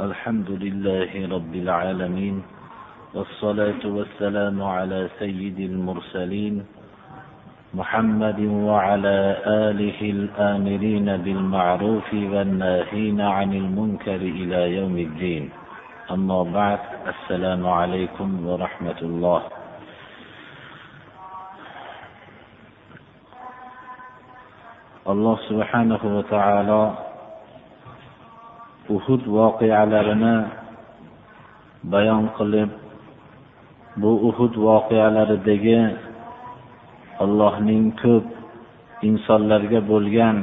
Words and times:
الحمد 0.00 0.50
لله 0.50 1.10
رب 1.30 1.54
العالمين 1.54 2.42
والصلاة 3.14 3.82
والسلام 3.86 4.62
على 4.62 5.08
سيد 5.18 5.60
المرسلين 5.60 6.66
محمد 7.74 8.40
وعلى 8.40 9.36
آله 9.46 10.00
الآمرين 10.02 11.16
بالمعروف 11.16 12.14
والناهين 12.14 13.20
عن 13.20 13.52
المنكر 13.52 14.18
إلى 14.18 14.76
يوم 14.76 14.98
الدين. 14.98 15.50
أما 16.10 16.42
بعد 16.42 16.80
السلام 17.06 17.66
عليكم 17.66 18.46
ورحمة 18.46 18.98
الله. 19.02 19.42
subhanahu 25.48 26.06
va 26.18 26.22
taolo 26.26 27.13
uhud 28.88 29.22
voqealarini 29.36 30.36
bayon 31.92 32.24
qilib 32.36 32.70
bu 33.96 34.10
uhud 34.28 34.54
voqealaridagi 34.66 35.80
allohning 37.24 37.84
ko'p 38.02 38.26
insonlarga 39.08 39.80
bo'lgan 39.90 40.36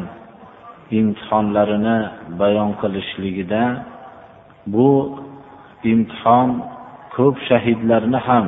imtihonlarini 1.00 1.98
bayon 2.42 2.72
qilishligida 2.82 3.64
bu 4.74 4.90
imtihon 5.92 6.50
ko'p 7.16 7.36
shahidlarni 7.50 8.20
ham 8.28 8.48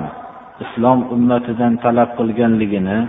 islom 0.64 1.00
ummatidan 1.16 1.74
talab 1.84 2.10
qilganligini 2.20 3.00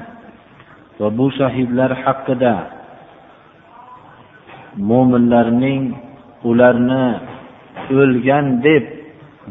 va 1.00 1.08
bu 1.18 1.26
shahidlar 1.38 1.90
haqida 2.04 2.54
mo'minlarning 4.90 5.82
ularni 6.50 7.04
o'lgan 8.00 8.46
deb 8.66 8.84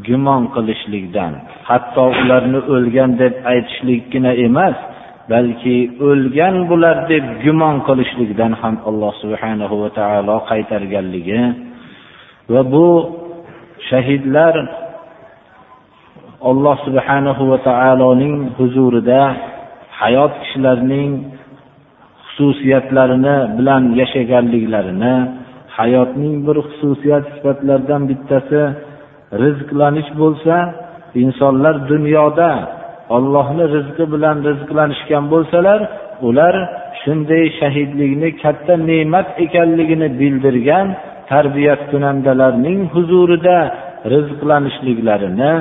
gumon 0.08 0.44
qilishlikdan 0.56 1.34
hatto 1.70 2.04
ularni 2.22 2.60
o'lgan 2.74 3.12
deb 3.22 3.34
aytishlikgina 3.52 4.32
emas 4.48 4.78
balki 5.32 5.78
o'lgan 6.10 6.56
bular 6.70 6.98
deb 7.12 7.26
gumon 7.44 7.76
qilishlikdan 7.88 8.52
ham 8.62 8.76
alloh 8.90 9.14
subhanahu 9.24 9.76
va 9.84 9.90
taolo 10.00 10.36
qaytarganligi 10.50 11.42
va 12.54 12.62
bu 12.74 12.88
shahidlar 13.90 14.54
alloh 16.52 16.78
subhanahu 16.88 17.44
va 17.52 17.58
taoloning 17.70 18.36
huzurida 18.58 19.22
hayot 20.02 20.34
kishilarning 20.42 21.12
xususiyatlarini 22.26 23.38
bilan 23.58 23.84
yashaganliklarini 24.00 25.16
hayotning 25.78 26.36
bir 26.48 26.58
xususiyat 26.68 27.26
sifatlaridan 27.34 28.02
bittasi 28.10 28.62
rizqlanish 29.44 30.10
bo'lsa 30.22 30.56
insonlar 31.24 31.76
dunyoda 31.92 32.52
ollohni 33.16 33.66
rizqi 33.76 34.06
bilan 34.14 34.38
rizqlanishgan 34.50 35.24
bo'lsalar 35.34 35.80
ular 36.28 36.56
shunday 37.02 37.44
shahidlikni 37.60 38.30
katta 38.44 38.74
ne'mat 38.90 39.28
ekanligini 39.46 40.08
bildirgan 40.20 40.88
tarbiyat 41.32 41.82
kunandalarning 41.92 42.80
huzurida 42.94 43.58
rizqlanishliklarini 44.14 45.54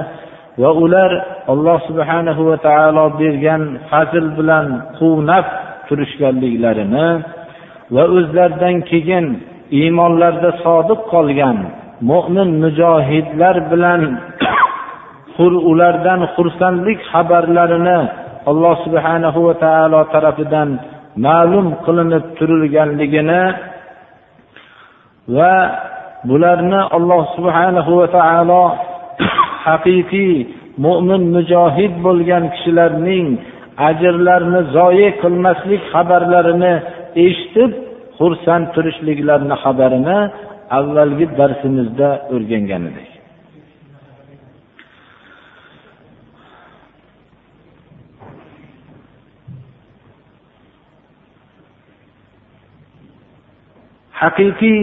va 0.63 0.71
ular 0.85 1.11
alloh 1.53 1.79
subhanahu 1.89 2.43
va 2.51 2.57
taolo 2.69 3.05
bergan 3.21 3.63
fazl 3.91 4.27
bilan 4.39 4.67
quvnab 4.99 5.47
turishganliklarini 5.89 7.09
va 7.95 8.05
o'zlaridan 8.17 8.77
keyin 8.91 9.27
iymonlarida 9.78 10.51
sodiq 10.65 11.01
qolgan 11.12 11.59
mo'min 12.11 12.48
mujohidlar 12.62 13.56
bilan 13.70 14.03
ulardan 15.70 16.20
xursandlik 16.34 16.98
xabarlarini 17.12 17.98
alloh 18.51 18.74
subhanahu 18.85 19.39
va 19.47 19.55
taolo 19.64 20.01
tarafidan 20.14 20.69
ma'lum 21.27 21.67
qilinib 21.85 22.24
turilganligini 22.39 23.42
va 25.36 25.55
bularni 26.29 26.80
alloh 26.97 27.23
subhanahu 27.36 27.92
va 28.01 28.07
taolo 28.18 28.64
haqiqiy 29.67 30.35
mo'min 30.85 31.23
mujohid 31.36 31.92
bo'lgan 32.07 32.45
kishilarning 32.55 33.27
ajrlarini 33.89 34.61
zoye 34.77 35.08
qilmaslik 35.23 35.83
xabarlarini 35.92 36.74
eshitib 37.27 37.73
xursand 38.23 38.65
turishliklarini 38.75 39.57
xabarini 39.65 40.19
avvalgi 40.79 41.27
darsimizda 41.39 42.09
o'rgangan 42.35 42.83
edik. 42.91 43.11
Haqiqiy 54.21 54.81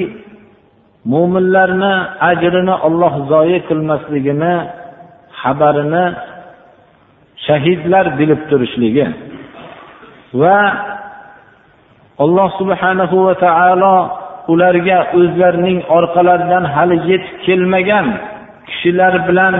mo'minlarni 1.14 1.94
ajrini 2.32 2.76
olloh 2.88 3.14
zoyi 3.32 3.58
qilmasligini 3.70 4.56
xabarini 5.42 6.06
shahidlar 7.46 8.06
bilib 8.20 8.42
turishligi 8.50 9.06
va 10.42 10.58
alloh 12.24 12.50
subhanahu 12.60 13.16
va 13.28 13.36
taolo 13.46 13.96
ularga 14.52 14.98
o'zlarining 15.20 15.80
orqalaridan 15.98 16.64
hali 16.76 16.98
yetib 17.12 17.36
kelmagan 17.46 18.08
kishilar 18.70 19.14
bilan 19.28 19.56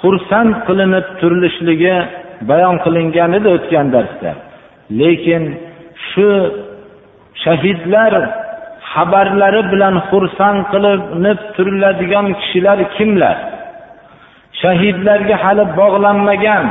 xursand 0.00 0.52
qilinib 0.66 1.06
turilishligi 1.20 1.96
bayon 2.50 2.76
qilingan 2.84 3.30
edi 3.38 3.48
o'tgan 3.56 3.86
darsda. 3.94 4.30
Lekin 5.00 5.42
shu 6.08 6.28
shahidlar 7.44 8.12
xabarlari 8.92 9.62
bilan 9.72 9.94
xursand 10.08 10.60
qilinib 10.72 11.38
turiladigan 11.56 12.26
kishilar 12.40 12.78
kimlar? 12.96 13.36
Shahidlarga 14.62 15.36
hali 15.44 15.64
bog'lanmagan 15.80 16.64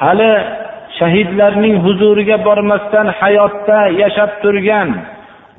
hali 0.00 0.32
shahidlarning 0.99 1.75
huzuriga 1.85 2.37
bormasdan 2.47 3.07
hayotda 3.19 3.79
yashab 4.01 4.31
turgan 4.43 4.89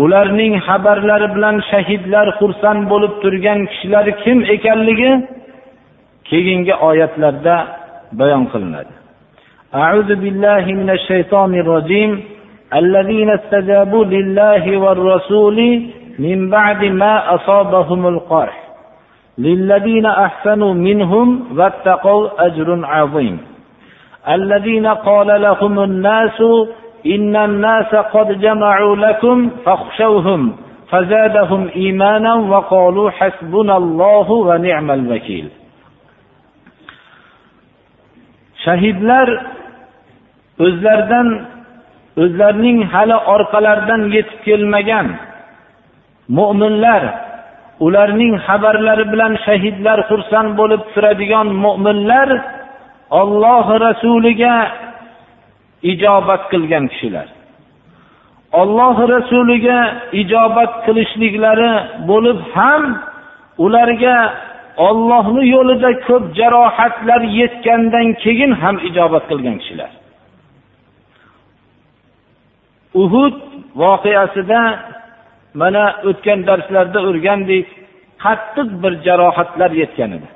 ularning 0.05 0.55
xabarlari 0.67 1.29
bilan 1.35 1.57
shahidlar 1.71 2.27
xursand 2.39 2.83
bo'lib 2.93 3.13
turgan 3.23 3.59
kishilar 3.71 4.07
kim 4.23 4.39
ekanligi 4.55 5.13
keyingi 6.29 6.75
oyatlarda 6.89 7.57
bayon 8.19 8.45
qilinadi 8.53 8.95
أعوذ 9.85 10.11
بالله 10.23 10.65
من 10.81 10.89
الشيطان 10.99 11.53
الرجيم 11.63 12.11
الذين 12.81 13.31
استجابوا 13.31 14.05
لله 14.05 14.65
والرسول 14.83 15.59
من 16.19 16.39
بعد 16.51 16.85
ما 16.85 17.35
أصابهم 17.35 18.07
القرح 18.07 18.57
للذين 19.39 20.07
أحسنوا 20.27 20.75
منهم 20.75 21.29
واتقوا 21.59 22.47
أجر 22.47 22.69
عظيم 22.85 23.39
الذين 24.29 24.87
قال 24.87 25.43
لهم 25.43 25.81
الناس 25.81 26.41
إن 27.07 27.37
الناس 27.37 27.95
قد 27.95 28.41
جمعوا 28.41 28.97
لكم 28.97 29.51
فاخشوهم 29.65 30.57
فزادهم 30.91 31.69
إيمانا 31.77 32.35
وقالوا 32.35 33.11
حسبنا 33.11 33.77
الله 33.77 34.31
ونعم 34.31 34.91
الوكيل 34.91 35.49
shahidlar 38.65 39.29
o'zlaridan 40.65 41.29
o'zlarining 42.23 42.79
hali 42.93 43.17
orqalaridan 43.35 44.03
yetib 44.17 44.39
kelmagan 44.47 45.07
mo'minlar 46.39 47.03
ularning 47.87 48.33
xabarlari 48.47 49.05
bilan 49.13 49.33
shahidlar 49.47 49.99
xursand 50.11 50.51
bo'lib 50.61 50.83
turadigan 50.95 51.49
mo'minlar 51.65 52.29
olloh 53.10 53.68
rasuliga 53.86 54.56
ijobat 55.84 56.42
qilgan 56.52 56.88
kishilar. 56.92 57.28
Olloh 58.62 58.98
rasuliga 59.16 59.80
ijobat 60.22 60.72
qilishliklari 60.86 61.72
bo'lib 62.10 62.40
ham 62.56 62.84
ularga 63.66 64.18
ollohni 64.88 65.44
yo'lida 65.56 65.92
ko'p 66.08 66.24
jarohatlar 66.40 67.22
yetgandan 67.40 68.08
keyin 68.24 68.52
ham 68.62 68.76
ijobat 68.90 69.24
qilgan 69.30 69.58
kishilar. 69.62 69.92
Uhud 73.04 73.36
voqeasida 73.82 74.62
mana 75.62 75.86
o'tgan 76.10 76.40
darslarda 76.50 77.00
o'rgandik 77.10 77.68
qattiq 78.24 78.70
bir 78.84 78.94
jarohatlar 79.08 79.72
yetgan 79.82 80.12
edi. 80.18 80.28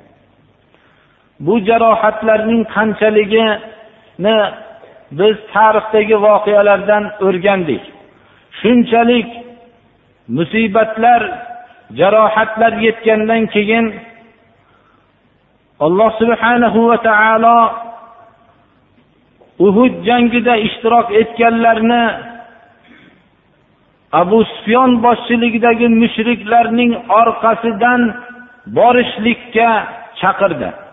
Bu 1.40 1.54
jarohatlarning 1.68 2.62
qanchaligini 2.74 4.38
biz 5.18 5.36
tarixdagi 5.52 6.16
voqealardan 6.26 7.04
o'rgandik. 7.26 7.84
Shunchalik 8.60 9.28
musibatlar 10.28 11.22
jarohatlar 12.00 12.72
yetgandan 12.86 13.46
keyin 13.54 13.86
alloh 15.80 16.10
subhanahu 16.20 16.88
va 16.88 16.98
taolo 17.08 17.58
uhud 19.66 19.94
jangida 20.08 20.54
ishtirok 20.56 21.08
etganlarni 21.20 22.04
abu 24.12 24.38
sufyon 24.44 24.90
boshchiligidagi 25.04 25.88
mushriklarning 26.02 26.92
orqasidan 27.20 28.00
borishlikka 28.76 29.70
chaqirdi. 30.20 30.83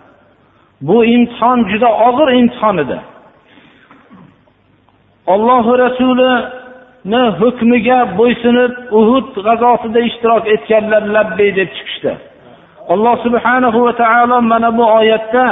Bu 0.87 0.97
imtihon 1.15 1.59
juda 1.71 1.89
og'ir 2.07 2.29
imtihon 2.39 2.77
edi. 2.83 2.97
Ollohi 5.33 5.73
rasulini 5.85 7.23
hukmiga 7.39 7.99
bo'ysunib 8.19 8.73
uhud 8.99 9.27
g'azosida 9.47 9.99
ishtirok 10.09 10.43
etganlar 10.55 11.03
labbay 11.15 11.49
deb 11.59 11.69
chiqishdi. 11.77 12.13
Alloh 12.93 13.15
subhanahu 13.25 13.79
va 13.85 13.93
taolo 14.03 14.37
mana 14.51 14.69
bu 14.77 14.85
oyatda 14.99 15.45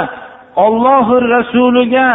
ollohi 0.66 1.16
rasuliga 1.36 2.08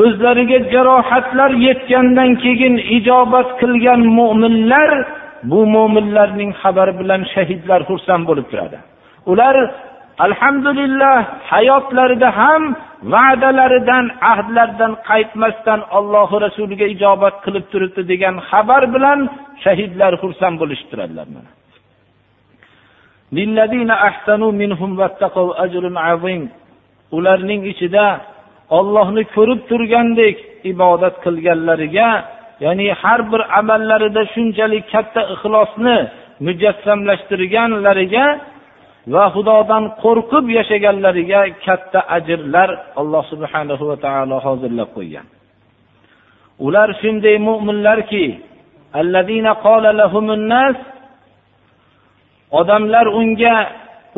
o'zlariga 0.00 0.58
jarohatlar 0.72 1.50
yetgandan 1.66 2.30
keyin 2.44 2.74
ijobat 2.96 3.48
qilgan 3.60 4.00
mo'minlar 4.18 4.90
bu 5.50 5.60
mo'minlarning 5.74 6.50
xabari 6.62 6.92
bilan 7.00 7.22
shahidlar 7.34 7.80
xursand 7.88 8.22
bo'lib 8.28 8.46
turadi. 8.50 8.78
Ular 9.32 9.56
alhamdulillah 10.18 11.16
hayotlarida 11.50 12.36
ham 12.36 12.62
va'dalaridan 13.12 14.04
ahdlaridan 14.32 14.92
qaytmasdan 15.08 15.80
ollohu 15.98 16.40
rasuliga 16.46 16.86
ijobat 16.94 17.34
qilib 17.44 17.64
turibdi 17.72 18.02
degan 18.12 18.34
xabar 18.50 18.82
bilan 18.94 19.18
shahidlar 19.64 20.12
xursand 20.22 20.56
bo'lishib 20.60 20.88
turadilar 20.92 21.26
ularning 27.16 27.62
ichida 27.72 28.06
ollohni 28.78 29.22
ko'rib 29.34 29.60
turgandek 29.70 30.36
ibodat 30.72 31.14
qilganlariga 31.24 32.10
ya'ni 32.64 32.86
har 33.02 33.20
bir 33.32 33.42
amallarida 33.60 34.22
shunchalik 34.34 34.84
katta 34.94 35.22
ixlosni 35.34 35.96
mujassamlashtirganlariga 36.46 38.26
va 39.12 39.24
xudodan 39.34 39.84
qo'rqib 40.02 40.44
yashaganlariga 40.58 41.40
katta 41.64 42.00
ajrlar 42.16 42.70
alloh 43.00 43.22
subhanahu 43.32 43.84
va 43.90 43.96
taolo 44.06 44.36
hozirlab 44.46 44.88
qo'ygan. 44.96 45.26
Ular 46.66 46.88
shunday 47.00 47.36
mo'minlarki 47.48 48.26
odamlar 52.60 53.06
unga 53.20 53.56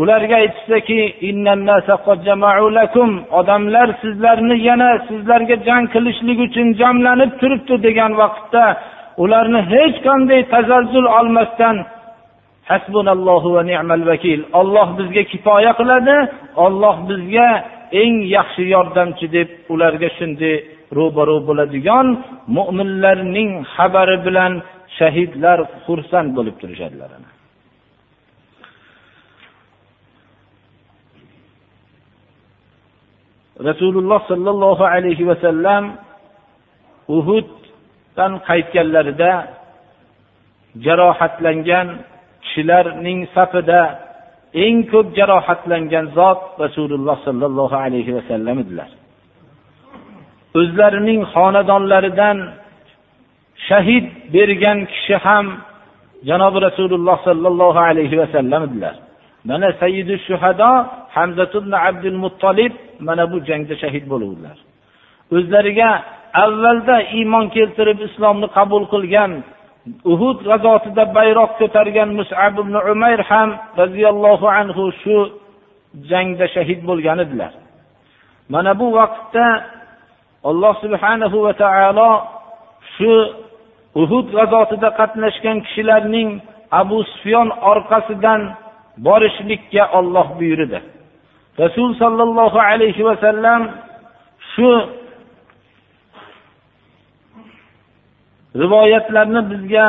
ularga 0.01 0.37
aytishdiki 0.43 1.01
odamlar 3.41 3.89
sizlarni 4.03 4.57
yana 4.69 4.91
sizlarga 5.09 5.57
jang 5.69 5.85
qilishlik 5.95 6.39
uchun 6.47 6.69
jamlanib 6.81 7.31
turibdi 7.41 7.75
degan 7.87 8.13
vaqtda 8.23 8.65
ularni 9.25 9.61
hech 9.73 9.97
qanday 10.07 10.41
tazazzul 10.55 11.07
olmasdan 11.19 11.77
hasbunallohu 12.71 13.49
va 13.57 13.63
ni'mal 13.71 14.05
vakil. 14.11 14.41
Olloh 14.61 14.89
bizga 14.99 15.23
kifoya 15.33 15.73
qiladi 15.81 16.17
olloh 16.67 16.97
bizga 17.11 17.49
eng 18.03 18.15
yaxshi 18.37 18.63
yordamchi 18.75 19.27
deb 19.37 19.49
ularga 19.73 20.09
shunday 20.19 20.57
ro'baro 20.99 21.39
bo'ladigan 21.49 22.07
mo'minlarning 22.57 23.51
xabari 23.75 24.17
bilan 24.27 24.53
shahidlar 24.99 25.59
xursand 25.85 26.29
bo'lib 26.37 26.57
turishadilar 26.63 27.11
rasululloh 33.69 34.21
sollallohu 34.31 34.85
alayhi 34.95 35.25
vasallam 35.31 35.85
uhuddan 37.17 38.33
qaytganlarida 38.49 39.33
jarohatlangan 40.85 41.89
kishilarning 42.57 43.21
safida 43.35 43.81
eng 44.65 44.77
ko'p 44.93 45.07
jarohatlangan 45.19 46.07
zot 46.19 46.41
rasululloh 46.65 47.17
sollallohu 47.27 47.77
alayhi 47.85 48.15
vasallam 48.17 48.57
edilar. 48.65 48.91
O'zlarining 50.61 51.21
xonadonlaridan 51.35 52.39
shahid 53.69 54.05
bergan 54.35 54.79
kishi 54.93 55.17
ham 55.25 55.47
janobi 56.29 56.59
rasululloh 56.69 57.17
sollallohu 57.29 57.81
alayhi 57.91 58.17
vasallam 58.23 58.61
edilar. 58.69 58.95
Mana 59.49 59.69
sayidi 59.81 60.15
shuhado 60.27 60.71
hamzat 61.17 61.55
abdul 61.89 62.19
muttolib 62.25 62.73
mana 63.07 63.25
bu 63.33 63.37
jangda 63.49 63.75
shahid 63.83 64.05
bo'luvdilar. 64.13 64.57
O'zlariga 65.37 65.91
avvalda 66.45 66.97
iymon 67.19 67.47
keltirib 67.57 67.99
islomni 68.09 68.49
qabul 68.57 68.83
qilgan 68.93 69.33
uhud 70.13 70.39
g'azotida 70.49 71.05
bayroq 71.17 71.51
ko'targan 71.61 72.11
musab 72.19 72.55
ibn 72.63 72.75
umayr 72.93 73.21
ham 73.31 73.51
roziyallohu 73.81 74.47
anhu 74.61 74.83
shu 75.03 75.17
jangda 76.11 76.47
shahid 76.55 76.81
bo'lgan 76.89 77.19
edilar. 77.25 77.53
Mana 78.53 78.73
bu 78.81 78.87
vaqtda 78.99 79.47
alloh 80.51 80.75
subhanahu 80.85 81.37
va 81.47 81.53
taolo 81.63 82.11
shu 82.97 83.13
uhud 84.03 84.27
g'azotida 84.37 84.89
qatnashgan 85.01 85.57
kishilarning 85.67 86.29
abu 86.81 86.99
sufyon 87.11 87.49
orqasidan 87.73 88.41
borishlikka 89.07 89.83
olloh 89.99 90.27
buyurdi. 90.39 90.79
Rasul 91.63 91.91
sollallohu 92.03 92.59
alayhi 92.71 93.03
vasallam 93.09 93.63
shu 94.53 94.71
rivoyatlarni 98.63 99.43
bizga 99.51 99.87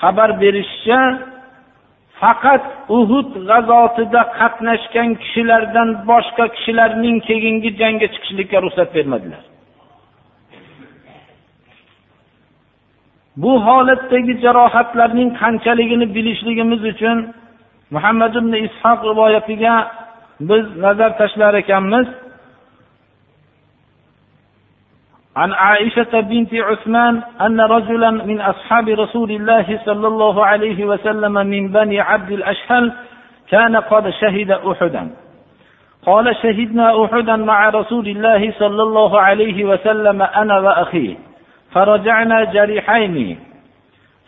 xabar 0.00 0.30
berishicha 0.42 1.00
faqat 2.20 2.64
uhud 2.98 3.30
g'azotida 3.48 4.22
qatnashgan 4.38 5.10
kishilardan 5.22 5.88
boshqa 6.10 6.44
kishilarning 6.56 7.16
keyingi 7.28 7.70
jangga 7.80 8.06
chiqishlikka 8.14 8.58
ruxsat 8.64 8.88
bermadilar. 8.96 9.42
Bu 13.42 13.52
holatdagi 13.66 14.34
jarohatlarning 14.44 15.30
qanchaligini 15.40 16.06
bilishligimiz 16.16 16.82
uchun 16.92 17.18
muhammad 17.94 18.32
ibn 18.40 18.52
ishoq 18.66 19.00
rivoyatiga 19.10 19.74
biz 20.48 20.64
nazar 20.84 21.10
tashlar 21.20 21.54
ekanmiz. 21.62 22.06
عن 25.36 25.52
عائشة 25.52 26.20
بنت 26.20 26.54
عثمان 26.54 27.22
أن 27.40 27.60
رجلا 27.60 28.10
من 28.10 28.40
أصحاب 28.40 28.88
رسول 28.88 29.30
الله 29.30 29.80
صلى 29.84 30.06
الله 30.06 30.46
عليه 30.46 30.84
وسلم 30.84 31.32
من 31.32 31.68
بني 31.68 32.00
عبد 32.00 32.30
الأشهل 32.30 32.92
كان 33.50 33.76
قد 33.76 34.10
شهد 34.10 34.50
أحدا. 34.50 35.10
قال 36.06 36.36
شهدنا 36.36 37.04
أحدا 37.04 37.36
مع 37.36 37.68
رسول 37.68 38.08
الله 38.08 38.52
صلى 38.58 38.82
الله 38.82 39.20
عليه 39.20 39.64
وسلم 39.64 40.22
أنا 40.22 40.58
وأخيه 40.58 41.16
فرجعنا 41.72 42.44
جريحين. 42.44 43.38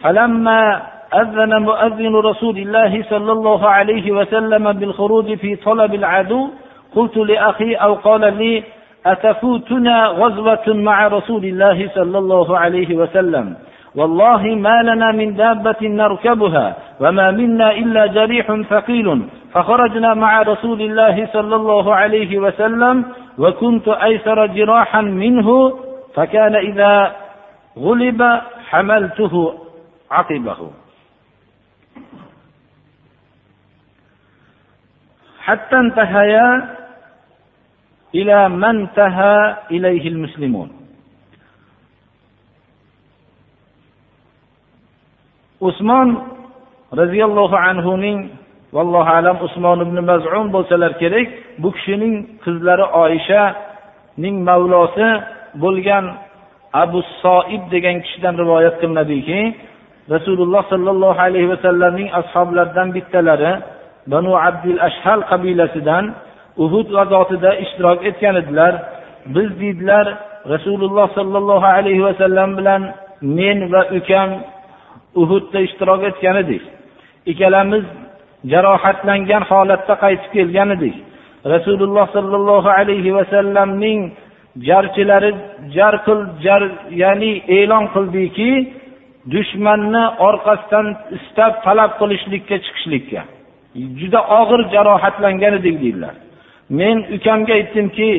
فلما 0.02 0.82
أذن 1.14 1.62
مؤذن 1.62 2.14
رسول 2.16 2.58
الله 2.58 3.04
صلى 3.10 3.32
الله 3.32 3.68
عليه 3.68 4.12
وسلم 4.12 4.72
بالخروج 4.72 5.34
في 5.34 5.56
طلب 5.56 5.94
العدو 5.94 6.50
قلت 6.94 7.16
لأخي 7.16 7.74
أو 7.74 7.94
قال 7.94 8.20
لي 8.20 8.64
أتفوتنا 9.06 10.06
غزوة 10.06 10.66
مع 10.66 11.06
رسول 11.06 11.44
الله 11.44 11.90
صلى 11.94 12.18
الله 12.18 12.58
عليه 12.58 12.96
وسلم؟ 12.96 13.56
والله 13.94 14.42
ما 14.42 14.82
لنا 14.82 15.12
من 15.12 15.34
دابة 15.34 15.76
نركبها 15.82 16.76
وما 17.00 17.30
منا 17.30 17.70
إلا 17.70 18.06
جريح 18.06 18.46
ثقيل. 18.70 19.22
فخرجنا 19.52 20.14
مع 20.14 20.42
رسول 20.42 20.80
الله 20.82 21.28
صلى 21.32 21.56
الله 21.56 21.94
عليه 21.94 22.38
وسلم 22.38 23.04
وكنت 23.38 23.88
أيسر 23.88 24.46
جراحا 24.46 25.00
منه 25.00 25.78
فكان 26.14 26.54
إذا 26.56 27.12
غلب 27.78 28.40
حملته 28.70 29.54
عقبه. 30.10 30.70
حتى 35.40 35.76
انتهيا 35.76 36.77
ila 38.12 38.48
mantaha 38.48 39.68
ilayhil 39.70 40.18
muslimun. 40.24 40.68
Usmon 45.60 46.08
roziyallohu 46.96 47.56
anhuning 47.56 48.30
vallohu 48.72 49.10
alam 49.18 49.36
usmon 49.46 49.78
ibn 49.86 49.96
mazun 50.10 50.46
bo'lsalar 50.54 50.92
kerak 51.02 51.28
bu 51.62 51.68
kishining 51.76 52.14
qizlari 52.44 52.86
oyishaning 53.02 54.36
mavlosi 54.48 55.08
bo'lgan 55.62 56.04
abu 56.82 57.00
soib 57.22 57.62
degan 57.72 57.96
kishidan 58.04 58.34
rivoyat 58.42 58.74
qilinadiki 58.80 59.40
rasululloh 60.14 60.62
sollallohu 60.72 61.20
alayhi 61.26 61.48
vasallamning 61.54 62.08
ashoblaridan 62.20 62.88
bittalari 62.96 63.52
banu 64.12 64.32
abdul 64.48 64.80
ashhal 64.88 65.20
qabilasidan 65.30 66.04
uhud 66.64 66.88
g'azotida 66.96 67.50
ishtirok 67.64 67.98
etgan 68.08 68.34
edilar. 68.42 68.74
Biz 69.34 69.48
deydilar 69.60 70.06
rasululloh 70.54 71.06
sollallohu 71.18 71.68
alayhi 71.76 72.02
vasallam 72.08 72.50
bilan 72.58 72.82
men 73.22 73.58
va 73.72 73.82
ukam 73.98 74.30
uhudda 75.22 75.58
ishtirok 75.66 76.02
etgan 76.10 76.36
edik. 76.42 76.62
Ikkalamiz 77.30 77.84
jarohatlangan 78.52 79.42
holatda 79.50 79.94
qaytib 80.04 80.30
kelgan 80.36 80.70
edik. 80.76 80.96
Rasululloh 81.54 82.06
sollallohu 82.16 82.70
alayhi 82.80 83.14
vasallamning 83.18 84.00
jarchilari 84.68 85.30
jar 85.76 85.94
qil 86.06 86.20
jar 86.44 86.62
ya'ni 87.02 87.32
e'lon 87.58 87.84
qildiki 87.94 88.50
dushmanni 89.34 90.04
orqasidan 90.28 90.86
istab 91.16 91.52
talab 91.66 91.92
qilishlikka 92.00 92.56
chiqishlikka. 92.64 93.20
Juda 94.00 94.20
og'ir 94.40 94.60
jarohatlangan 94.74 95.52
edik 95.60 95.76
deydilar. 95.82 96.14
Men 96.70 96.96
ukamga 97.16 97.52
aytdimki 97.52 98.12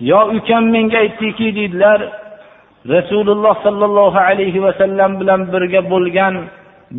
yo 0.00 0.20
ukam 0.36 0.64
menga 0.74 0.98
aytdiki 0.98 1.46
deydilar 1.56 2.00
rasululloh 2.94 3.54
sollallohu 3.62 4.18
alayhi 4.18 4.62
vasallam 4.66 5.10
bilan 5.20 5.40
birga 5.52 5.80
bo'lgan 5.92 6.34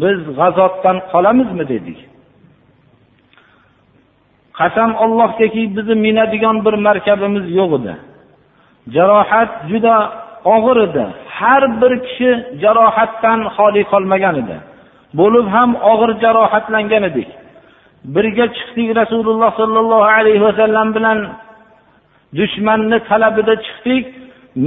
biz 0.01 0.20
g'azotdan 0.38 0.98
qolamizmi 1.12 1.65
dedik. 1.74 2.00
Qasam 4.60 4.91
ollohgaki 5.03 5.62
bizni 5.75 5.96
minadigan 6.05 6.58
bir 6.65 6.75
markabimiz 6.88 7.46
yo'q 7.60 7.72
edi. 7.79 7.94
Jarohat 8.96 9.51
juda 9.70 9.96
og'ir 10.55 10.77
edi. 10.88 11.05
Har 11.38 11.63
bir 11.82 11.94
kishi 12.05 12.32
jarohatdan 12.63 13.39
xoli 13.55 13.84
qolmagan 13.91 14.36
edi. 14.44 14.58
Bo'lib 15.20 15.48
ham 15.55 15.70
og'ir 15.91 16.12
jarohatlangan 16.24 17.03
edik. 17.10 17.29
Birga 18.16 18.46
chiqdik 18.58 18.90
rasululloh 19.02 19.52
sollallohu 19.62 20.08
alayhi 20.18 20.42
vasallam 20.48 20.88
bilan. 20.98 21.20
Dushmanni 22.40 22.98
talabida 23.10 23.56
chiqdik. 23.66 24.06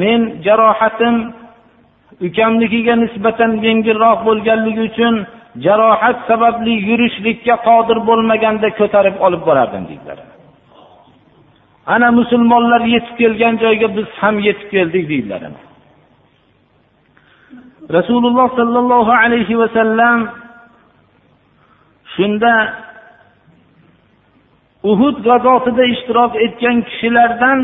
Men 0.01 0.21
jarohatim 0.47 1.15
ukamnikiga 2.27 2.95
nisbatan 3.05 3.51
yengilroq 3.67 4.19
bo'lganligi 4.29 4.83
uchun 4.91 5.15
jarohat 5.65 6.19
sababli 6.29 6.75
yurishlikka 6.89 7.55
qodir 7.69 7.99
bo'lmaganda 8.09 8.69
ko'tarib 8.81 9.17
olib 9.27 9.43
borardim 9.49 9.85
deydilar 9.91 10.19
ana 11.95 12.09
musulmonlar 12.21 12.83
yetib 12.95 13.15
kelgan 13.21 13.55
joyga 13.65 13.89
biz 13.97 14.09
ham 14.21 14.37
yetib 14.49 14.69
keldik 14.75 15.05
deydilar 15.13 15.43
rasululloh 17.97 18.49
sollallohu 18.59 19.13
alayhi 19.23 19.55
vasallam 19.63 20.19
shunda 22.15 22.53
uhud 24.83 25.17
g'azotida 25.27 25.85
ishtirok 25.95 26.33
etgan 26.47 26.77
kishilardan 26.89 27.61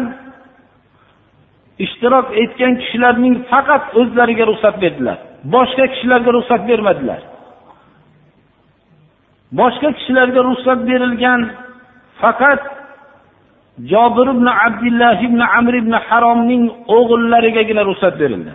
ishtirok 1.85 2.27
etgan 2.43 2.73
kishilarning 2.83 3.35
faqat 3.51 3.85
o'zlariga 4.01 4.45
ruxsat 4.51 4.77
berdilar. 4.83 5.19
Boshqa 5.55 5.85
kishilarga 5.93 6.31
ruxsat 6.37 6.63
bermadilar. 6.69 7.21
Boshqa 9.61 9.89
kishilarga 9.99 10.41
ruxsat 10.49 10.79
berilgan 10.89 11.41
faqat 12.23 12.63
jobir 13.93 14.27
ibn 14.35 14.47
abdulloh 14.67 15.19
ibn 15.29 15.41
amr 15.59 15.75
ibn 15.83 15.95
haromning 16.07 16.65
o'g'illarigagina 16.97 17.83
ruxsat 17.91 18.15
berildi. 18.23 18.53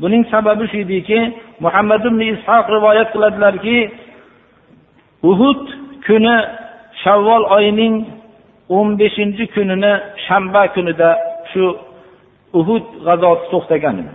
Buning 0.00 0.22
sababi 0.32 0.64
shu 0.70 0.78
ediki 0.84 1.20
muhammad 1.64 2.02
ibn 2.10 2.20
ishoq 2.34 2.66
rivoyat 2.76 3.08
qiladilarki 3.14 3.78
uhud 5.30 5.62
kuni 6.06 6.36
shavvol 7.02 7.44
oyining 7.56 7.94
o'n 8.76 8.88
beshinchi 9.00 9.44
kunini 9.54 9.92
shanba 10.26 10.62
kunida 10.74 11.10
shu 11.50 11.64
uhud 12.60 12.84
g'azoti 13.06 13.46
to'xtagan. 13.52 13.96
Edi 14.02 14.14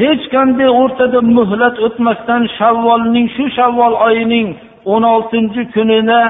hech 0.00 0.24
qanday 0.34 0.70
o'rtada 0.80 1.20
muhlat 1.38 1.76
o'tmasdan 1.86 2.42
shavvolning 2.58 3.26
shu 3.36 3.44
shavvol 3.56 3.94
oyining 4.08 4.48
o'n 4.92 5.02
oltinchi 5.14 5.62
kunida 5.74 6.20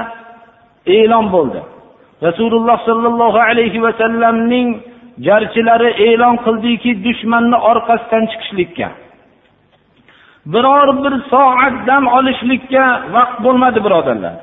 e'lon 0.97 1.25
bo'ldi. 1.35 1.61
Rasululloh 2.27 2.77
sollallohu 2.89 3.39
alayhi 3.49 3.79
vasallamning 3.85 4.67
jarchilari 5.27 5.89
e'lon 6.07 6.35
qildiki 6.45 6.91
dushmanni 7.05 7.57
orqasidan 7.71 8.23
chiqishlikka. 8.31 8.87
Biror 10.53 10.87
bir 11.03 11.13
soat 11.31 11.75
dam 11.87 12.03
olishlikka 12.17 12.83
vaqt 13.15 13.37
bo'lmadi 13.45 13.79
birodarlar. 13.85 14.35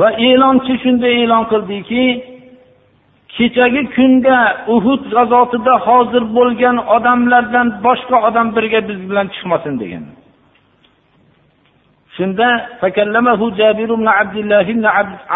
Va 0.00 0.08
e'lonchi 0.28 0.74
shunday 0.82 1.14
e'lon 1.22 1.44
qildiki 1.52 2.04
kechagi 3.36 3.82
kunda 3.96 4.36
uhud 4.74 5.02
g'azotida 5.12 5.74
hozir 5.86 6.24
bo'lgan 6.36 6.76
odamlardan 6.96 7.68
boshqa 7.86 8.16
odam 8.28 8.46
birga 8.56 8.80
biz 8.88 9.00
bilan 9.10 9.26
chiqmasin 9.34 9.74
degan. 9.82 10.04
Shunda 12.16 12.48
fakallamahu 12.80 13.46
jabir 13.60 13.88
ibn 13.96 14.06
abdulloh 14.20 14.66
ibn 14.74 14.84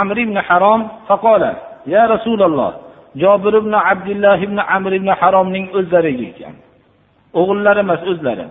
amr 0.03 0.17
ibn 0.25 0.37
harom 0.49 0.81
faqola 1.09 1.53
ya 1.95 2.03
rasululloh 2.15 2.73
jobir 3.23 3.55
ibn 3.63 3.73
abdulloh 3.93 4.39
ibn 4.47 4.59
amr 4.77 4.93
ibn 4.99 5.09
haromning 5.21 5.67
o'zlari 5.79 6.13
ekan. 6.29 6.55
O'g'illari 7.41 7.81
emas 7.87 8.03
o'zlari. 8.13 8.47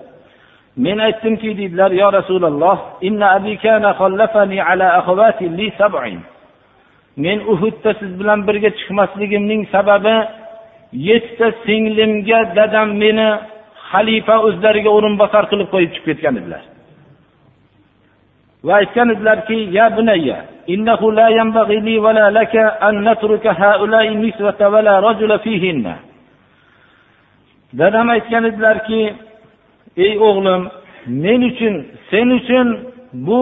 Men 0.77 0.98
aytdimki 1.08 1.58
deydilar 1.58 1.91
yo 1.91 2.08
rasululloh 2.20 2.77
inna 3.08 3.94
khallafani 4.00 4.60
ala 4.70 4.88
akhawati 5.00 5.46
li 5.58 5.67
sab'in. 5.79 6.20
Men 7.24 7.38
uhudda 7.51 7.91
siz 8.00 8.12
bilan 8.20 8.39
birga 8.48 8.70
chiqmasligimning 8.79 9.62
sababi 9.75 10.15
yettita 11.08 11.48
singlimga 11.65 12.39
dadam 12.58 12.89
meni 13.03 13.29
xalifa 13.91 14.36
o'zlariga 14.48 14.89
o'rinbosar 14.98 15.44
qilib 15.51 15.67
qo'yib 15.74 15.91
chiqib 15.96 16.08
ketgan 16.10 16.36
edilar. 16.41 16.63
Va 18.65 18.74
aytgan 18.82 19.08
edilarki 19.15 19.58
ya 19.77 19.86
bunayya 19.98 20.38
innahu 20.74 21.05
la 21.20 21.27
yanbaghi 21.39 21.77
li 21.88 21.96
wala 22.05 22.25
laka 22.38 22.63
an 22.88 22.96
natruka 23.08 23.51
haula'i 23.62 24.12
niswata 24.24 24.65
wala 24.74 24.94
rajula 25.08 25.38
fihinna. 25.46 25.96
Dadam 27.79 28.08
aytgan 28.15 28.44
edilarki 28.50 29.01
ey 30.05 30.12
o'g'lim 30.29 30.62
men 31.25 31.41
uchun 31.50 31.75
sen 32.11 32.29
uchun 32.39 32.69
bu 33.27 33.41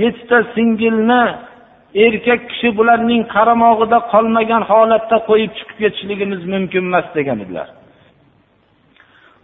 yettita 0.00 0.38
singilni 0.54 1.22
erkak 2.04 2.40
kishi 2.50 2.68
bularning 2.78 3.22
qaramog'ida 3.34 3.98
qolmagan 4.12 4.62
holatda 4.70 5.16
qo'yib 5.28 5.50
chiqib 5.58 5.76
ketishligimiz 5.82 6.42
mumkin 6.52 6.82
emas 6.90 7.06
degan 7.16 7.40
edilar 7.46 7.68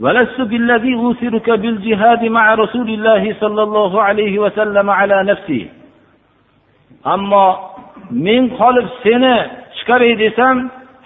ولست 0.04 0.40
بالذي 0.50 0.92
أوثرك 0.94 1.48
بالجهاد 1.62 2.22
مع 2.38 2.44
رسول 2.62 2.88
الله 2.96 3.22
صلى 3.42 3.62
الله 3.66 3.92
عليه 4.06 4.34
وسلم 4.44 4.86
على 4.90 5.16
نفسي 5.30 5.62
ammo 7.14 7.46
men 8.10 8.42
qolib 8.58 8.86
seni 9.02 9.34
chiqaray 9.76 10.12
desam 10.22 10.56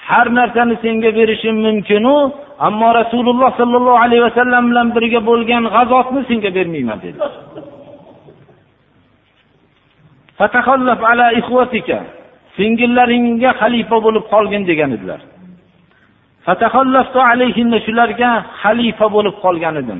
har 0.09 0.27
narsani 0.39 0.77
senga 0.83 1.11
berishim 1.19 1.57
mumkinu 1.67 2.17
ammo 2.68 2.90
rasululloh 3.00 3.50
sollallohu 3.62 4.00
alayhi 4.06 4.24
vasallam 4.28 4.64
bilan 4.70 4.88
birga 4.96 5.20
bo'lgan 5.30 5.64
g'azotni 5.76 6.22
senga 6.30 6.50
bermayman 6.58 7.00
dedi. 7.06 7.20
Singillaringga 12.58 13.52
xalifa 13.62 13.98
bo'lib 14.06 14.26
qolgin 14.34 14.64
degan 14.70 14.92
edilar. 14.98 15.22
Shularga 17.86 18.30
xalifa 18.62 19.08
bo'lib 19.16 19.36
qolgan 19.44 19.76
edim. 19.82 20.00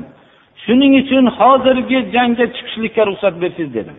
Shuning 0.64 0.92
uchun 1.02 1.24
hozirgi 1.38 1.98
jangga 2.14 2.46
chiqishlikka 2.54 3.02
ruxsat 3.08 3.34
bersiz 3.42 3.68
dedim. 3.78 3.96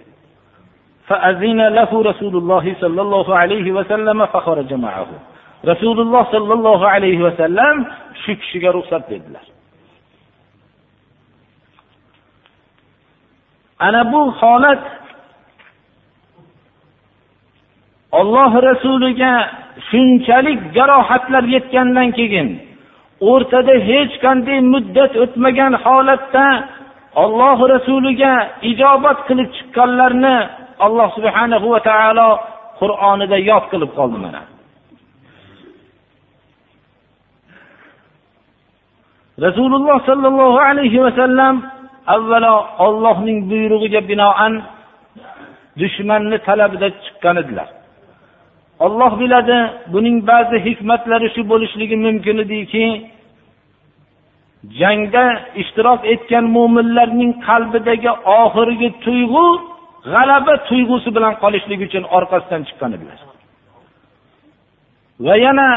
Rasululloh 2.10 2.66
sollallohu 2.84 3.32
alayhi 3.42 3.72
vasallam 3.78 4.20
rasululloh 5.70 6.24
sollallohu 6.36 6.86
alayhi 6.96 7.22
vasallam 7.28 7.76
shu 8.24 8.32
kishiga 8.42 8.70
ruxsat 8.78 9.04
berdilar. 9.10 9.46
Ana 13.80 14.02
bu 14.14 14.22
holat 14.42 14.84
olloh 18.20 18.52
rasuliga 18.70 19.34
shunchalik 19.90 20.60
jarohatlar 20.76 21.44
yetgandan 21.56 22.10
keyin 22.18 22.48
o'rtada 23.30 23.76
hech 23.90 24.14
qanday 24.26 24.60
muddat 24.74 25.14
o'tmagan 25.24 25.74
holatda 25.84 26.48
olloh 27.24 27.58
rasuliga 27.74 28.34
ijobat 28.72 29.18
qilib 29.28 29.50
chiqqanlarni 29.58 30.38
alloh 30.86 31.08
subhanahu 31.18 31.68
va 31.74 31.80
taolo 31.90 32.30
qur'onida 32.80 33.38
yod 33.50 33.66
qilib 33.72 33.92
qoldi 34.00 34.18
mana. 34.26 34.42
Rasululloh 39.46 39.98
sollallohu 40.10 40.60
alayhi 40.70 41.04
vasallam 41.06 41.56
avvalo 42.16 42.56
ollohning 42.86 43.40
buyrug'iga 43.50 44.02
binoan 44.12 44.54
dushmanni 45.80 46.38
talabida 46.48 46.88
chiqqan 47.04 47.36
edilar. 47.44 47.70
Olloh 48.86 49.12
biladi 49.22 49.58
buning 49.94 50.18
ba'zi 50.32 50.58
hikmatlari 50.68 51.28
shu 51.36 51.42
bo'lishligi 51.52 51.96
mumkin 52.06 52.38
ediki 52.46 52.86
jangda 54.80 55.26
ishtirok 55.62 56.02
etgan 56.14 56.46
mo'minlarning 56.56 57.32
qalbidagi 57.48 58.12
oxirgi 58.42 58.90
tuyg'u 59.06 59.46
g'alaba 60.14 60.54
tuyg'usi 60.70 61.10
bilan 61.16 61.34
qolishlik 61.44 61.80
uchun 61.88 62.04
orqasidan 62.18 62.62
chiqqan 62.68 62.92
edilar. 62.98 63.20
Va 65.26 65.36
yana 65.46 65.68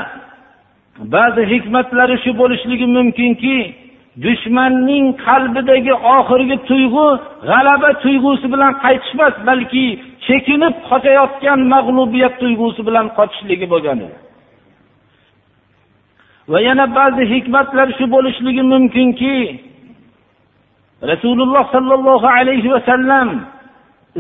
ba'zi 0.98 1.42
hikmatlari 1.52 2.16
shu 2.24 2.30
bo'lishligi 2.40 2.86
mumkinki 2.96 3.56
dushmanning 4.24 5.06
qalbidagi 5.26 5.94
oxirgi 6.16 6.56
tuyg'u 6.68 7.06
g'alaba 7.48 7.90
tuyg'usi 8.04 8.46
bilan 8.54 8.72
qaytishmas 8.84 9.34
balki 9.48 9.86
chekinib 10.26 10.74
qochayotgan 10.88 11.60
mag'lubiyat 11.74 12.34
tuyg'usi 12.42 12.80
bilan 12.88 13.06
qochishligi 13.18 13.66
bo'lgan 13.72 13.98
edi. 14.06 14.16
Va 16.50 16.58
yana 16.68 16.86
ba'zi 16.98 17.22
hikmatlar 17.34 17.88
shu 17.98 18.04
bo'lishligi 18.14 18.62
mumkinki 18.72 19.36
rasululloh 21.10 21.64
sollallohu 21.74 22.26
alayhi 22.38 22.68
vasallam 22.74 23.28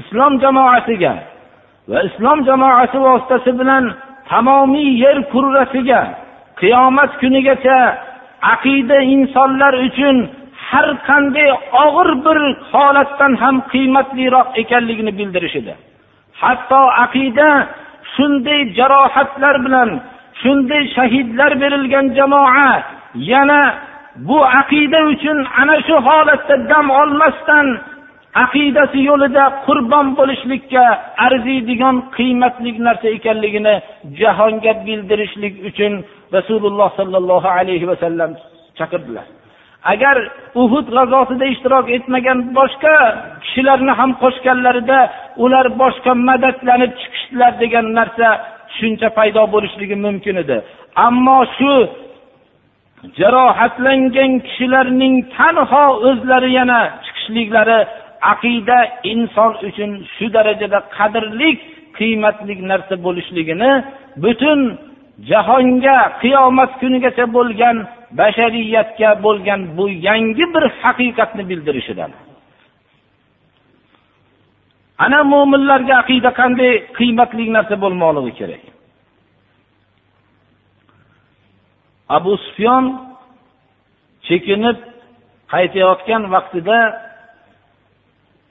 islom 0.00 0.32
jamoasiga 0.44 1.14
va 1.90 1.98
islom 2.08 2.38
jamoasi 2.48 2.98
vositasi 3.06 3.50
bilan 3.60 3.84
tamomiy 4.30 4.90
yer 5.04 5.18
kurrasiga 5.32 6.02
qiyomat 6.60 7.12
kunigacha 7.20 7.78
aqida 8.54 8.98
insonlar 9.14 9.74
uchun 9.86 10.16
har 10.68 10.88
qanday 11.08 11.48
og'ir 11.84 12.08
bir 12.24 12.38
holatdan 12.72 13.32
ham 13.42 13.56
qiymatliroq 13.72 14.48
ekanligini 14.62 15.12
bildirish 15.18 15.56
edi. 15.60 15.74
Hatto 16.40 16.82
aqida 17.04 17.48
shunday 18.14 18.60
jarohatlar 18.78 19.56
bilan 19.64 19.90
shunday 20.42 20.82
shahidlar 20.96 21.50
berilgan 21.62 22.06
jamoa 22.18 22.70
yana 23.30 23.60
bu 24.28 24.38
aqida 24.60 25.00
uchun 25.12 25.38
ana 25.60 25.76
shu 25.86 25.94
holatda 26.08 26.54
dam 26.70 26.86
olmasdan 27.00 27.66
aqidasi 28.44 28.98
yo'lida 29.10 29.44
qurbon 29.66 30.06
bo'lishlikka 30.18 30.84
arziydigan 31.26 31.96
qiymatli 32.16 32.70
narsa 32.86 33.08
ekanligini 33.16 33.74
jahonga 34.20 34.72
bildirishlik 34.86 35.54
uchun 35.68 35.92
rasululloh 36.38 36.88
sollallohu 36.98 37.48
alayhi 37.58 37.86
vasallam 37.92 38.30
chaqirdilar. 38.78 39.26
Agar 39.92 40.16
uhud 40.62 40.86
g'azotida 40.96 41.46
ishtirok 41.54 41.86
etmagan 41.96 42.38
boshqa 42.58 42.94
kishilarni 43.44 43.92
ham 44.00 44.10
qo'shganlarida 44.22 44.98
ular 45.44 45.66
boshqa 45.82 46.12
madadlanib 46.28 46.92
chiqishdilar 47.00 47.52
degan 47.62 47.86
narsa 47.98 48.28
tushuncha 48.70 49.08
paydo 49.18 49.42
bo'lishligi 49.54 49.96
mumkin 50.06 50.36
edi. 50.42 50.56
Ammo 51.06 51.38
shu 51.56 51.72
jarohatlangan 53.18 54.32
kishilarning 54.46 55.14
tanho 55.36 55.84
o'zlari 56.08 56.50
yana 56.58 56.80
chiqishliklari 57.04 57.78
aqida 58.32 58.78
inson 59.12 59.52
uchun 59.68 59.90
shu 60.14 60.26
darajada 60.36 60.78
qadrli 60.96 61.50
qiymatli 61.98 62.54
narsa 62.70 62.94
bo'lishligini 63.06 63.70
butun 64.24 64.60
jahonga 65.30 65.98
qiyomat 66.22 66.70
kunigacha 66.80 67.24
bo'lgan 67.36 67.76
bashariyatga 68.18 69.10
bo'lgan 69.24 69.60
bu 69.76 69.84
yangi 70.08 70.46
bir 70.54 70.64
haqiqatni 70.82 71.42
bildirishidan. 71.50 72.10
Ana 75.04 75.20
mo'minlarga 75.32 75.94
aqida 76.02 76.30
qanday 76.40 76.72
qiymatli 76.98 77.44
narsa 77.56 77.74
bo'lmoqligi 77.84 78.32
kerak. 78.40 78.62
Abu 82.16 82.32
sufyon 82.44 82.84
chekinib 84.26 84.78
qaytayotgan 85.52 86.22
vaqtida 86.34 86.78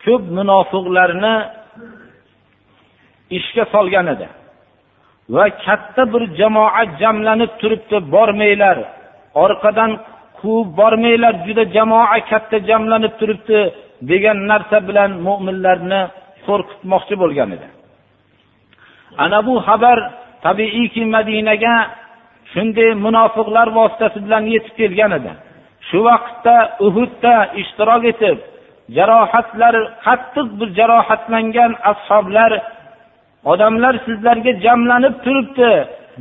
ko'p 0.05 0.23
munofiqlarni 0.37 1.35
ishga 3.37 3.63
solgan 3.73 4.07
edi. 4.13 4.27
Va 5.29 5.45
katta 5.65 6.03
bir 6.13 6.23
jamoat 6.39 6.89
jamlanib 7.01 7.51
turibdi 7.61 7.97
bormanglar. 8.13 8.77
Orqadan 9.43 9.91
quvib 10.39 10.69
bormanglar 10.79 11.33
juda 11.45 11.63
jamoa 11.75 12.19
katta 12.31 12.57
jamlanib 12.69 13.13
turibdi 13.19 13.59
degan 14.09 14.37
narsa 14.51 14.77
bilan 14.87 15.11
mo'minlarni 15.27 16.01
qo'rqitmoqchi 16.45 17.15
bo'lgan 17.21 17.49
edi. 17.55 17.67
Ana 19.23 19.39
bu 19.47 19.53
xabar 19.67 19.97
tabiiyki 20.45 21.03
madinaga 21.15 21.75
shunday 22.53 22.89
munofiqlar 23.05 23.67
vositasi 23.77 24.19
bilan 24.25 24.43
yetib 24.53 24.73
kelgan 24.79 25.11
edi. 25.19 25.31
Shu 25.87 25.99
vaqtda 26.07 26.55
uhudda 26.85 27.35
ishtirok 27.61 28.03
etib 28.13 28.37
jarohatlar 28.97 29.75
qattiq 30.05 30.47
bir 30.59 30.69
jarohatlangan 30.79 31.71
ashoblar 31.91 32.51
odamlar 33.51 33.95
sizlarga 34.05 34.51
jamlanib 34.65 35.15
turibdi. 35.25 35.71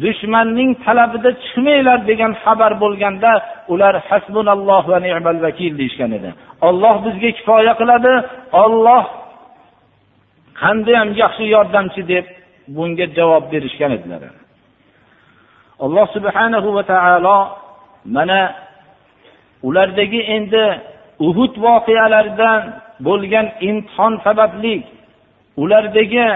Dushmanning 0.05 0.71
talabida 0.85 1.31
chiqmanglar 1.43 1.99
degan 2.11 2.33
xabar 2.43 2.73
bo'lganda 2.83 3.33
ular 3.73 3.95
hasbunalloh 4.09 4.83
va 4.93 4.99
ni'mal 5.07 5.39
vakil 5.47 5.73
deyishgan 5.81 6.11
edi. 6.19 6.31
Olloh 6.69 6.97
bizga 7.05 7.31
kifoya 7.39 7.73
qiladi. 7.81 8.13
Olloh 8.65 9.05
qandayyam 10.63 11.09
yaxshi 11.23 11.45
yordamchi 11.55 12.03
deb 12.13 12.27
bunga 12.75 13.07
javob 13.17 13.45
berishgan 13.53 13.93
edilar. 13.99 14.23
Alloh 15.85 16.07
subhanahu 16.17 16.69
va 16.77 16.83
taolo 16.93 17.39
mana 18.17 18.41
ulardagi 19.69 20.21
endi 20.37 20.65
uhud 21.29 21.55
voqealaridan 21.65 22.61
bo'lgan 23.07 23.47
imtihon 23.69 24.15
sababli 24.27 24.75
ulardagi 25.63 26.29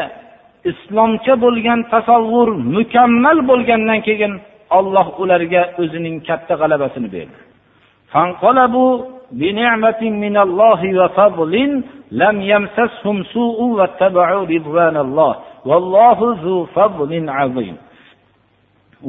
islomcha 0.70 1.34
bo'lgan 1.44 1.80
tasavvur 1.92 2.48
mukammal 2.76 3.38
bo'lgandan 3.50 4.00
keyin 4.06 4.32
olloh 4.78 5.06
ularga 5.22 5.62
o'zining 5.82 6.16
katta 6.28 6.54
g'alabasini 6.60 7.08
berdi. 7.16 7.38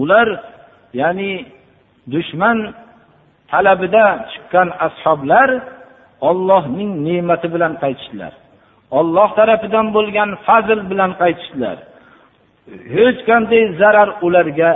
Ular 0.02 0.28
ya'ni 1.00 1.32
dushman 2.13 2.58
talabida 3.52 4.06
chiqqan 4.32 4.67
ashoblar 4.88 5.50
ollohning 6.30 6.91
ne'mati 7.08 7.48
bilan 7.54 7.74
qaytishdilar. 7.84 8.34
Olloh 8.91 9.30
tarafidan 9.36 9.88
bo'lgan 9.95 10.30
fazl 10.45 10.80
bilan 10.91 11.12
qaytishdilar. 11.21 11.78
Hech 12.95 13.19
qanday 13.30 13.63
zarar 13.80 14.10
ularga 14.26 14.71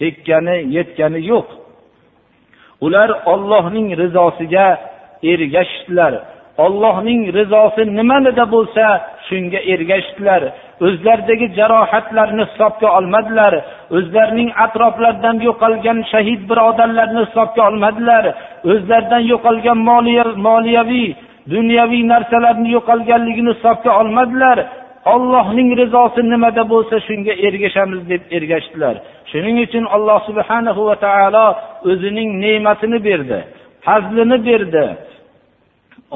tekkani 0.00 0.56
yetgani 0.76 1.20
yo'q. 1.32 1.48
Ular 2.86 3.10
ollohning 3.32 3.88
rizosiga 4.02 4.66
ergashishdilar. 5.32 6.14
Ollohning 6.64 7.22
rizosi 7.38 7.82
nimanida 7.98 8.44
bo'lsa 8.54 8.84
shunga 9.28 9.60
ergashdilar 9.72 10.42
o'zlaridagi 10.86 11.46
jarohatlarni 11.58 12.44
hisobga 12.50 12.88
olmadilar. 12.98 13.54
O'zlarining 13.96 14.50
atroflaridan 14.64 15.36
yo'qolgan 15.48 15.98
shahid 16.12 16.40
birodarlarni 16.50 17.20
hisobga 17.26 17.62
olmadilar. 17.68 18.24
O'zlaridan 18.72 19.22
yo'qolgan 19.32 19.78
moliyaviy 20.48 21.08
dunyoviy 21.54 22.02
narsalarni 22.12 22.68
yo'qolganligini 22.76 23.50
hisobga 23.54 23.90
olmadilar. 24.00 24.58
Ollohning 25.14 25.68
rizosi 25.80 26.20
nimada 26.32 26.62
bo'lsa 26.72 26.96
shunga 27.06 27.32
ergashamiz 27.46 28.00
deb 28.10 28.22
ergashdilar. 28.36 28.94
Shuning 29.30 29.56
uchun 29.66 29.84
alloh 29.96 30.18
subhanahu 30.28 30.80
va 30.88 30.96
taolo 31.06 31.46
o'zining 31.90 32.28
ne'matini 32.44 32.98
berdi 33.08 33.38
fazlini 33.86 34.38
berdi. 34.48 34.86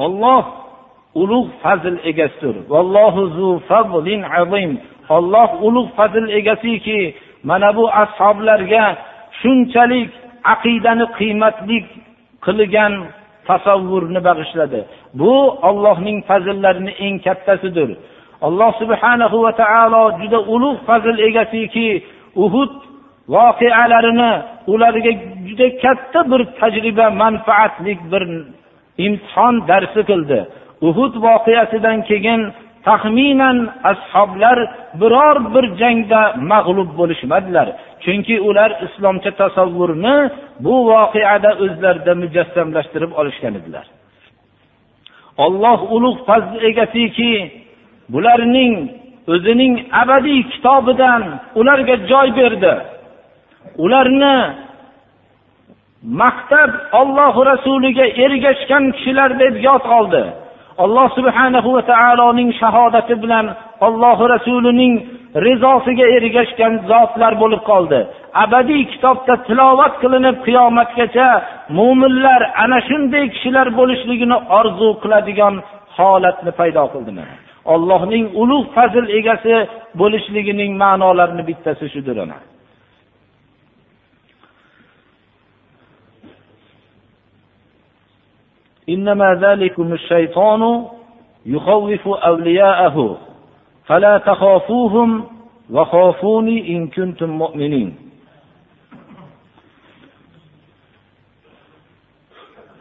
Olloh 0.05 0.43
ulug' 1.21 1.51
fazl 1.63 1.95
egasidir 2.11 2.55
olloh 5.17 5.49
ulug' 5.67 5.91
fazl 5.97 6.25
egasiki 6.39 6.99
mana 7.49 7.69
bu 7.77 7.85
ashoblarga 8.03 8.83
shunchalik 9.41 10.09
aqidani 10.53 11.05
qiymatli 11.19 11.77
qilgan 12.45 12.93
tasavvurni 13.47 14.19
bag'ishladi. 14.27 14.79
Bu 15.13 15.33
ollohning 15.69 16.17
fazllarini 16.29 16.91
eng 17.05 17.17
kattasidir. 17.25 17.89
Alloh 18.41 18.71
subhanahu 18.81 19.37
va 19.45 19.51
taolo 19.61 20.03
juda 20.21 20.39
ulug' 20.53 20.79
fazl 20.87 21.17
egasiki 21.27 22.03
uhud 22.43 22.73
voqealarini 23.35 24.31
ularga 24.73 25.11
juda 25.47 25.67
katta 25.83 26.19
bir 26.31 26.41
tajriba 26.59 27.05
manfaatlik 27.23 27.99
bir 28.11 28.23
imtihon 29.05 29.55
darsi 29.69 30.01
qildi. 30.09 30.39
Uhud 30.87 31.13
voqeasidan 31.25 31.97
keyin 32.09 32.41
taxminan 32.87 33.57
ashoblar 33.91 34.57
biror 35.01 35.37
bir 35.53 35.65
jangda 35.81 36.21
mag'lub 36.51 36.89
bo'lishmadilar. 36.99 37.67
Chunki 38.03 38.35
ular 38.49 38.71
islomcha 38.85 39.31
tasavvurni 39.41 40.15
bu 40.65 40.75
voqeada 40.91 41.51
o'zlarida 41.63 42.13
mujassamlashtirib 42.23 43.11
olishgan 43.19 43.53
edilar. 43.59 43.85
Olloh 45.45 45.79
ulug' 45.95 46.19
fazl 46.27 46.53
egasiki 46.69 47.33
bularning 48.13 48.73
o'zining 49.33 49.73
abadiy 50.01 50.41
kitobidan 50.51 51.21
ularga 51.59 51.95
joy 52.09 52.27
berdi. 52.39 52.73
Ularni 53.83 54.37
maqtab 56.21 56.71
olloh 57.01 57.35
rasuliga 57.51 58.05
ergashgan 58.23 58.83
kishilar 58.95 59.31
deb 59.41 59.55
yod 59.67 59.85
oldi. 59.97 60.23
Alloh 60.83 61.07
subhanahu 61.17 61.69
va 61.75 61.81
taoloning 61.91 62.49
shahodati 62.61 63.13
bilan 63.23 63.45
ollohi 63.85 64.25
rasulining 64.35 64.93
rizosiga 65.46 66.06
ergashgan 66.16 66.72
zotlar 66.90 67.32
bo'lib 67.42 67.62
qoldi 67.70 67.98
abadiy 68.44 68.82
kitobda 68.92 69.34
tilovat 69.46 69.94
qilinib 70.02 70.36
qiyomatgacha 70.46 71.28
mo'minlar 71.78 72.40
ana 72.64 72.78
shunday 72.88 73.24
kishilar 73.34 73.66
bo'lishligini 73.78 74.36
orzu 74.58 74.88
qiladigan 75.02 75.54
holatni 75.96 76.52
paydo 76.60 76.84
qildi 76.94 77.12
ollohning 77.74 78.24
ulug' 78.42 78.68
fazl 78.76 79.06
egasi 79.18 79.54
bo'lishligining 80.00 80.70
ma'nolarini 80.82 81.42
bittasi 81.50 81.86
shudir 81.94 82.18
ana 82.26 82.38
إنما 88.94 89.28
ذلكم 89.34 89.92
الشيطان 89.92 90.62
يخوف 91.46 92.08
أولياءه 92.08 93.18
فلا 93.90 94.18
تخافوهم 94.18 95.10
وخافوني 95.70 96.56
إن 96.76 96.88
كنتم 96.88 97.30
مؤمنين 97.30 98.06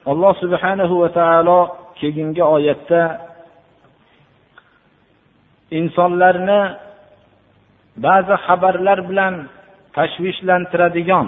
alloh 0.06 0.38
subhanahu 0.38 1.02
va 1.02 1.10
taolo 1.18 1.60
keyingi 1.98 2.44
oyatda 2.56 3.02
insonlarni 5.80 6.62
ba'zi 8.06 8.36
xabarlar 8.46 9.00
bilan 9.10 9.34
tashvishlantiradigan 9.98 11.28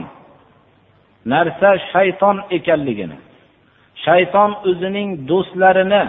narsa 1.33 1.69
shayton 1.91 2.37
ekanligini 2.57 3.17
shayton 4.05 4.51
o'zining 4.69 5.09
do'stlarini 5.29 6.03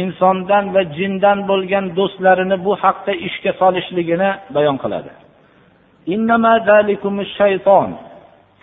insondan 0.00 0.64
va 0.74 0.82
jindan 0.98 1.38
bo'lgan 1.50 1.84
do'stlarini 1.98 2.56
bu 2.66 2.72
haqda 2.82 3.12
ishga 3.28 3.52
solishligini 3.60 4.30
bayon 4.56 4.76
qiladi. 4.82 5.12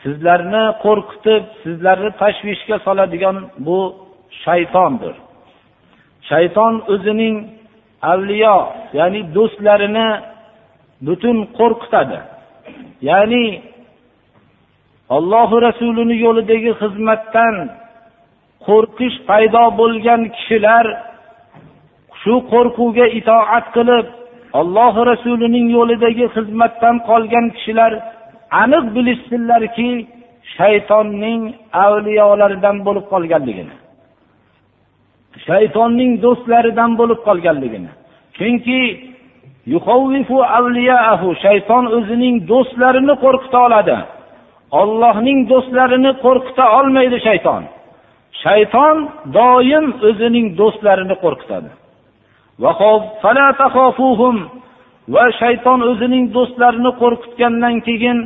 Sizlarni 0.04 0.64
qo'rqitib 0.86 1.44
sizlarni 1.64 2.12
tashvishga 2.22 2.78
soladigan 2.86 3.38
bu 3.68 3.80
shaytondir. 4.44 5.16
Shayton 6.30 6.74
o'zining 6.94 7.36
avliyo 8.12 8.58
ya'ni 9.00 9.22
do'stlarini 9.36 10.08
butun 11.08 11.38
qo'rqitadi. 11.60 12.20
Ya'ni 13.10 13.46
allohu 15.18 15.56
rasulini 15.68 16.16
yo'lidagi 16.26 16.72
xizmatdan 16.82 17.56
qo'rqish 18.68 19.18
paydo 19.30 19.64
bo'lgan 19.80 20.22
kishilar 20.36 20.86
shu 22.22 22.34
qo'rquvga 22.52 23.06
itoat 23.20 23.66
qilib 23.76 24.06
alloh 24.60 24.94
rasulining 25.12 25.68
yo'lidagi 25.78 26.26
xizmatdan 26.36 26.96
qolgan 27.10 27.46
kishilar 27.56 27.92
aniq 28.64 28.86
bilishsinlarki 28.96 29.90
shaytonning 30.58 31.42
avliyolaridan 31.86 32.78
bo'lib 32.88 33.06
qolganligini 33.14 33.76
shaytonning 35.48 36.12
do'stlaridan 36.24 36.92
bo'lib 37.00 37.20
qolganligini. 37.28 37.92
Chunki 38.38 38.80
shayton 41.44 41.86
o'zining 41.98 42.36
do'stlarini 42.52 43.16
qo'rqita 43.24 43.60
oladi. 43.68 43.98
Ollohning 44.82 45.40
do'stlarini 45.52 46.12
qo'rqita 46.26 46.66
olmaydi 46.78 47.18
shayton. 47.28 47.64
Shayton 48.42 48.98
doim 49.38 49.86
o'zining 50.10 50.48
do'stlarini 50.60 51.16
qo'rqitadi. 51.24 51.70
Va 55.14 55.26
shayton 55.42 55.80
o'zining 55.92 56.26
do'stlarini 56.36 56.92
qo'rqitgandan 57.02 57.76
keyin 57.88 58.20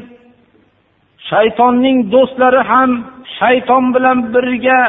shaytonning 1.30 1.98
do'stlari 2.14 2.62
ham 2.72 2.92
shayton 3.40 3.84
bilan 3.96 4.18
birga 4.34 4.80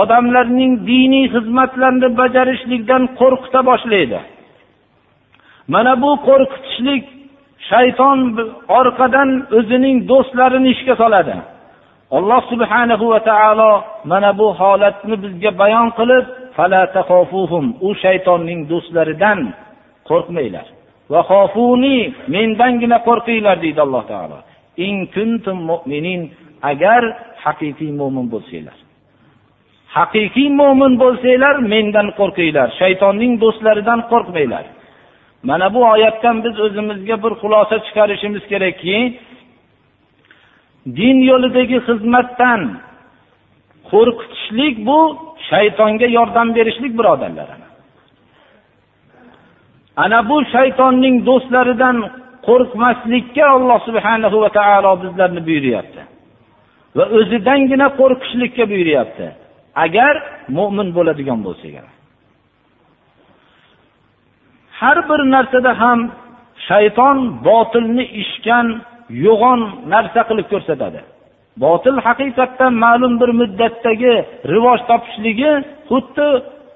odamlarning 0.00 0.72
diniy 0.90 1.26
xizmatlarini 1.34 2.08
bajarishlikdan 2.20 3.02
qo'rqita 3.20 3.60
boshlaydi. 3.70 4.18
Mana 5.72 5.92
bu 6.02 6.10
qo'rqitishlik 6.28 7.04
shayton 7.70 8.18
orqadan 8.78 9.30
o'zining 9.58 9.96
do'stlarini 10.10 10.68
ishga 10.74 10.94
soladi. 11.02 11.36
Alloh 12.10 12.42
subhanahu 12.50 13.04
va 13.12 13.20
taolo 13.20 13.84
mana 14.04 14.38
bu 14.38 14.46
holatni 14.60 15.16
bizga 15.22 15.50
bayon 15.58 15.88
qilib 15.98 16.24
u 17.86 17.88
shaytonning 18.04 18.60
do'stlaridan 18.70 19.38
qo'rqmanglar. 20.08 20.66
Mendangina 22.34 22.98
qo'rqinglar 23.08 23.56
deydi 23.64 23.80
alloh 23.86 24.04
taolo. 24.12 24.38
Agar 26.70 27.02
haqiqiy 27.44 27.90
mo'min 28.00 28.26
bo'lsanglar. 28.32 28.78
Haqiqiy 29.96 30.48
mo'min 30.60 30.92
bo'lsanglar 31.02 31.54
mendan 31.72 32.08
qo'rqinglar 32.18 32.68
shaytonning 32.80 33.32
do'stlaridan 33.42 34.00
qo'rqmanglar. 34.12 34.64
Mana 35.48 35.66
bu 35.74 35.80
oyatdan 35.92 36.36
biz 36.44 36.54
o'zimizga 36.66 37.16
bir 37.24 37.32
xulosa 37.40 37.76
chiqarishimiz 37.86 38.44
kerakki 38.52 38.96
din 40.98 41.16
yo'lidagi 41.30 41.78
xizmatdan 41.88 42.60
qo'rqitishlik 43.90 44.74
bu 44.88 45.00
shaytonga 45.50 46.06
yordam 46.18 46.48
berishlik 46.56 46.92
birodarlar 46.98 47.48
ana 50.04 50.18
bu 50.28 50.36
shaytonning 50.54 51.16
do'stlaridan 51.28 51.96
qo'rqmaslikka 52.48 53.44
alloh 53.56 53.78
subhana 53.88 54.28
va 54.42 54.50
taolo 54.58 54.92
bizlarni 55.02 55.40
buyuryapti 55.48 56.02
va 56.96 57.04
o'zidangina 57.18 57.86
qo'rqishlikka 58.00 58.64
buyuryapti. 58.72 59.26
Agar 59.84 60.14
mo'min 60.56 60.88
bo'ladigan 60.96 61.40
bo'lsak 61.46 61.74
har 64.80 64.98
bir 65.08 65.20
narsada 65.34 65.72
ham 65.82 66.00
shayton 66.68 67.18
botilni 67.48 68.04
ishgan 68.22 68.66
yo'g'on 69.10 69.60
narsa 69.92 70.20
qilib 70.28 70.46
ko'rsatadi. 70.52 71.00
Botil 71.64 71.96
haqiqatdan 72.06 72.72
ma'lum 72.84 73.12
bir 73.20 73.30
muddatdagi 73.40 74.14
rivoj 74.52 74.80
topishligi 74.90 75.52
xuddi 75.90 76.28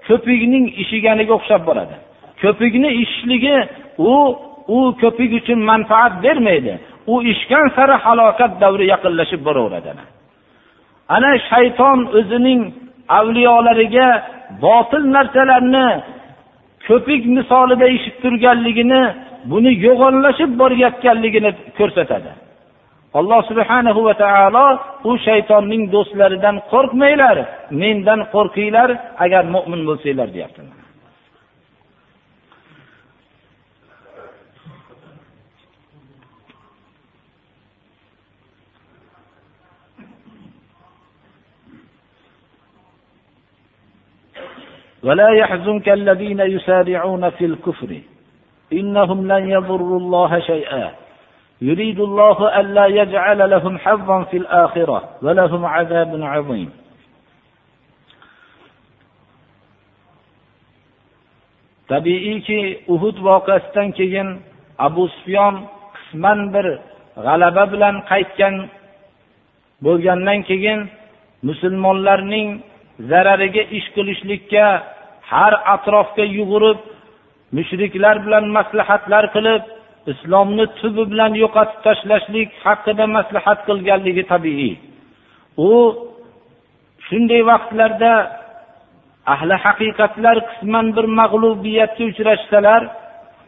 ko'pikning 0.08 0.66
ishiganiga 0.82 1.32
o'xshab 1.38 1.62
boradi. 1.68 1.96
Ko'pikni 2.42 2.90
ishishligi 3.02 3.56
u 4.12 4.14
u 4.76 4.78
ko'pik 5.02 5.30
uchun 5.40 5.58
manfaat 5.70 6.12
bermaydi. 6.24 6.74
U 7.12 7.14
ishgan 7.32 7.66
sari 7.76 7.96
halokat 8.04 8.52
davri 8.62 8.84
yaqinlashib 8.92 9.40
boraveradi 9.48 9.88
ana. 11.14 11.30
Shayton 11.50 11.98
o'zining 12.18 12.60
avliyolariga 13.18 14.08
botil 14.64 15.04
narsalarni 15.16 15.88
ko'pik 16.86 17.22
misolida 17.36 17.86
ishib 17.96 18.16
turganligini 18.22 19.02
buni 19.51 19.71
yo'g'onlashib 19.85 20.51
borayotganligini 20.61 21.51
ko'rsatadi 21.77 22.31
alloh 23.19 23.39
subhanahu 23.49 23.99
va 24.07 24.13
taolo 24.23 24.65
u 25.09 25.11
shaytonning 25.27 25.83
do'stlaridan 25.95 26.55
qo'rqmanglar 26.71 27.37
mendan 27.81 28.19
qo'rqinglar 28.33 28.89
agar 29.25 29.43
mo'min 29.55 29.81
bo'lsanglar 29.89 30.29
deyapti 30.37 30.61
ولا 45.07 45.29
يحزنك 45.41 45.89
الذين 45.89 46.39
يسارعون 46.39 47.29
في 47.29 47.45
الكفر 47.45 47.91
إنهم 48.72 49.32
لن 49.32 49.50
يضروا 49.50 49.98
الله 49.98 50.40
شيئا. 50.40 50.90
يريد 51.62 52.00
الله 52.00 52.60
ألا 52.60 52.86
يجعل 52.86 53.50
لهم 53.50 53.78
حظا 53.78 54.22
في 54.22 54.36
الآخرة 54.36 54.98
ولهم 55.22 55.64
عذاب 55.64 56.22
عظيم. 56.22 56.70
tabiiyki 61.90 62.60
uhud 62.94 63.16
voqeasidan 63.26 63.88
keyin 63.98 64.28
abu 64.78 65.08
sufyon 65.14 65.54
qisman 65.94 66.40
bir 66.54 66.66
g'alaba 67.24 67.64
bilan 67.72 67.96
qaytgan 68.10 68.54
bo'lgandan 69.84 70.40
keyin 70.50 70.80
musulmonlarning 71.48 72.48
zarariga 73.10 73.62
ish 73.78 73.88
qilishlikka 73.94 74.66
har 75.30 75.52
atrofga 75.74 76.24
yugurib 76.38 76.78
mushriklar 77.56 78.16
bilan 78.24 78.44
maslahatlar 78.56 79.24
qilib 79.34 79.62
islomni 80.12 80.66
tubi 80.80 81.04
bilan 81.12 81.32
yo'qotib 81.42 81.78
tashlashlik 81.86 82.48
haqida 82.64 83.04
maslahat 83.16 83.58
qilganligi 83.68 84.24
tabiiy. 84.32 84.74
U 85.70 85.72
shunday 87.06 87.42
vaqtlarda 87.50 88.12
ahli 89.34 89.56
haqiqatlar 89.64 90.36
qisman 90.50 90.86
bir 90.96 91.06
mag'lubiyatga 91.20 92.04
uchrashsalar 92.10 92.82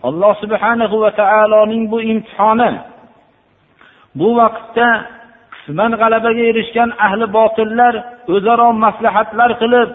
alloh 0.08 0.32
subhanahu 0.42 0.96
va 1.04 1.10
taoloning 1.20 1.84
bu 1.92 1.98
imtihoni 2.12 2.72
bu 4.18 4.28
vaqtda 4.40 4.88
qisman 5.54 5.92
g'alabaga 6.00 6.42
erishgan 6.50 6.90
ahli 7.06 7.26
botillar 7.38 7.94
o'zaro 8.34 8.68
maslahatlar 8.84 9.50
qilib 9.62 9.88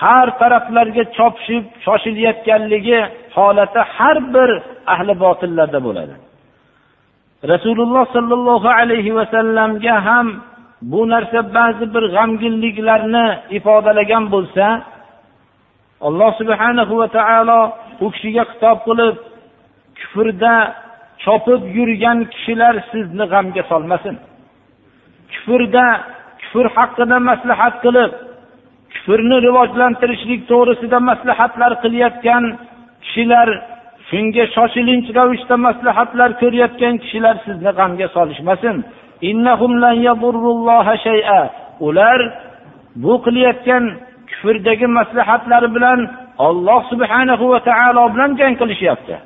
har 0.00 0.26
taraflarga 0.40 1.04
chopishib 1.16 1.64
shoshilayotganligi 1.84 2.98
holati 3.36 3.80
har 3.96 4.16
bir 4.34 4.50
ahli 4.92 5.14
botillarda 5.24 5.78
bo'ladi. 5.86 6.14
Rasululloh 7.52 8.04
sollallohu 8.16 8.68
alayhi 8.80 9.16
vasallamga 9.18 9.94
ham 10.08 10.26
bu 10.92 11.00
narsa 11.12 11.40
ba'zi 11.56 11.84
bir 11.94 12.04
g'amginliklarni 12.14 13.26
ifodalagan 13.58 14.24
bo'lsa 14.34 14.66
alloh 16.08 16.30
subhanahu 16.40 16.94
va 17.00 17.08
taolo 17.18 17.60
u 18.04 18.06
kishiga 18.14 18.42
xitob 18.50 18.78
qilib 18.88 19.16
kufrda 19.98 20.54
chopib 21.24 21.60
yurgan 21.76 22.18
kishilar 22.32 22.74
sizni 22.90 23.24
g'amga 23.32 23.62
solmasin. 23.70 24.16
Kufrda 25.32 25.86
kufr 26.40 26.66
haqida 26.76 27.16
maslahat 27.30 27.74
qilib 27.84 28.10
kufrni 28.96 29.36
rivojlantirishlik 29.46 30.40
to'g'risida 30.50 30.98
maslahatlar 31.10 31.72
qilayotgan 31.82 32.44
kishilar 33.04 33.48
shunga 34.08 34.44
shoshilinch 34.54 35.08
ravishda 35.18 35.56
maslahatlar 35.66 36.30
ko'rayotgan 36.40 36.94
kishilar 37.02 37.34
sizni 37.46 37.70
g'amga 37.78 38.06
solishmasin. 38.16 38.76
Ular 41.88 42.20
bu 43.02 43.14
qilayotgan 43.24 43.84
kufrdagi 44.30 44.86
maslahatlari 44.98 45.68
bilan 45.76 46.00
olloh 46.46 46.80
subhanahu 46.90 47.44
va 47.52 47.60
taolo 47.68 48.02
bilan 48.14 48.30
jang 48.40 48.54
qilishyapti. 48.60 49.16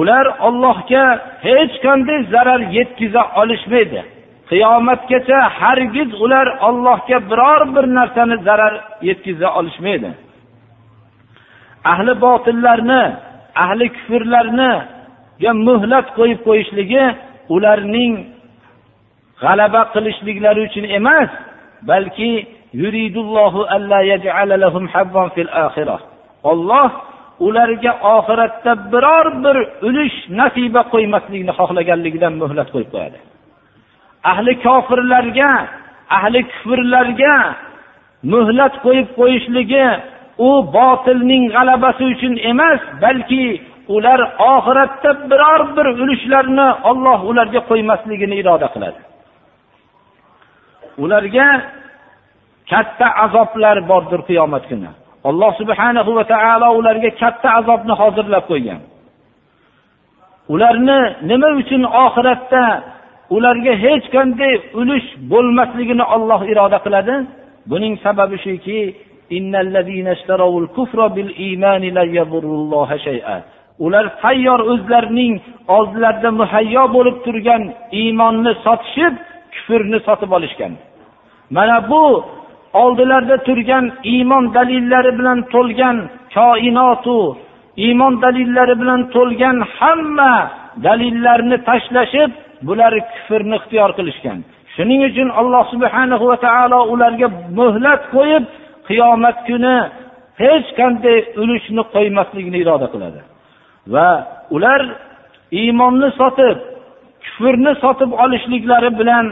Ular 0.00 0.26
ollohga 0.48 1.04
hech 1.46 1.74
qanday 1.84 2.20
zarar 2.32 2.60
yetkaza 2.76 3.22
olishmaydi. 3.40 4.00
Qiyomatgacha 4.50 5.40
hargiz 5.60 6.10
ular 6.24 6.46
ollohga 6.68 7.18
biror 7.30 7.60
bir 7.74 7.84
narsani 7.98 8.36
zarar 8.46 8.74
yetkaza 9.08 9.48
olishmaydi. 9.58 10.10
Ahli 11.92 12.12
botillarni 12.24 13.02
ahli 13.64 13.86
kufrlarniga 13.96 15.50
muhlat 15.68 16.06
qo'yib 16.18 16.40
qo'yishligi 16.48 17.04
ularning 17.54 18.12
g'alaba 19.42 19.82
qilishliklari 19.94 20.60
uchun 20.68 20.84
emas 20.98 21.30
balki 21.90 22.30
olloh 26.50 26.90
ularga 27.46 27.92
oxiratda 28.16 28.72
biror 28.92 29.26
bir 29.44 29.56
ulush 29.88 30.16
nasiba 30.40 30.82
qo'ymaslikni 30.92 31.52
xohlaganligidan 31.58 32.32
muhlat 32.42 32.68
qo'yib 32.74 32.90
qo'yadi. 32.94 33.18
Ahli 34.32 34.52
kofirlarga 34.66 35.50
ahli 36.16 36.40
kufrlarga 36.50 37.34
muhlat 38.32 38.74
qo'yib 38.84 39.08
qo'yishligi 39.18 39.86
u 40.48 40.50
botilning 40.76 41.44
g'alabasi 41.54 42.04
uchun 42.12 42.34
emas 42.50 42.80
balki 43.02 43.44
ular 43.96 44.20
oxiratda 44.54 45.10
biror 45.30 45.60
bir 45.76 45.86
ulushlarni 46.02 46.68
olloh 46.90 47.18
ularga 47.30 47.60
qo'ymasligini 47.70 48.34
iroda 48.42 48.68
qiladi. 48.74 49.00
Ularga 51.04 51.48
katta 52.70 53.06
azoblar 53.24 53.76
bordir 53.90 54.20
qiyomat 54.28 54.64
kuni. 54.70 54.90
Alloh 55.28 55.52
subhanahu 55.60 56.10
va 56.18 56.24
taolo 56.32 56.68
ularga 56.80 57.10
katta 57.22 57.48
azobni 57.60 57.94
hozirlab 58.00 58.44
qo'ygan. 58.50 58.80
Ularni 60.54 61.00
nima 61.30 61.48
uchun 61.60 61.82
oxiratda 62.04 62.62
ularga 63.34 63.72
hech 63.84 64.06
qanday 64.14 64.54
ulush 64.80 65.08
bo'lmasligini 65.32 66.04
olloh 66.14 66.40
iroda 66.52 66.78
qiladi. 66.86 67.14
Buning 67.70 67.94
sababi 68.04 68.36
shuki 68.46 68.80
ular 73.84 74.06
tayyor 74.22 74.60
o'zlarining 74.72 75.34
oldlarida 75.76 76.30
muhayyo 76.40 76.84
bo'lib 76.96 77.16
turgan 77.24 77.62
iymonni 78.00 78.52
sotishib 78.64 79.14
kufrni 79.54 79.98
sotib 80.06 80.30
olishgan. 80.36 80.72
Mana 81.56 81.78
bu 81.90 82.04
oldilarida 82.82 83.36
turgan 83.48 83.84
iymon 84.12 84.44
dalillari 84.56 85.12
bilan 85.18 85.38
to'lgan 85.54 85.96
koinotu 86.34 87.20
iymon 87.84 88.14
dalillari 88.24 88.74
bilan 88.80 89.00
to'lgan 89.14 89.56
hamma 89.76 90.34
dalillarni 90.86 91.56
tashlashib 91.68 92.30
bular 92.68 92.92
kufrni 93.12 93.56
ixtiyor 93.60 93.90
qilishgan. 93.98 94.38
Shuning 94.74 95.00
uchun 95.08 95.28
alloh 95.40 95.64
subhana 95.72 96.16
va 96.30 96.36
taolo 96.46 96.80
ularga 96.92 97.28
muhlat 97.58 98.02
qo'yib 98.14 98.44
qiyomat 98.88 99.36
kuni 99.48 99.76
hech 100.42 100.68
qanday 100.78 101.18
ulushni 101.42 101.82
qo'ymaslikni 101.94 102.58
iroda 102.64 102.86
qiladi. 102.94 103.20
Va 103.94 104.08
ular 104.56 104.80
iymonni 105.60 106.08
sotib 106.20 106.56
kufrni 107.24 107.72
sotib 107.82 108.10
olishliklari 108.24 108.90
bilan 109.00 109.26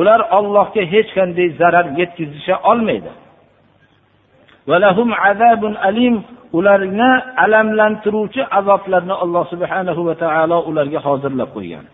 ular 0.00 0.20
ollohga 0.38 0.82
hech 0.94 1.10
qanday 1.18 1.48
zarar 1.60 1.86
yetkazisha 2.00 2.54
olmaydi. 2.70 3.10
Ularni 6.58 7.10
alamlantiruvchi 7.44 8.42
azoblarni 8.58 9.14
alloh 9.24 9.44
subhanahu 9.52 10.00
va 10.08 10.14
taolo 10.22 10.58
ularga 10.70 10.98
hozirlab 11.06 11.50
qo'ygan. 11.56 11.84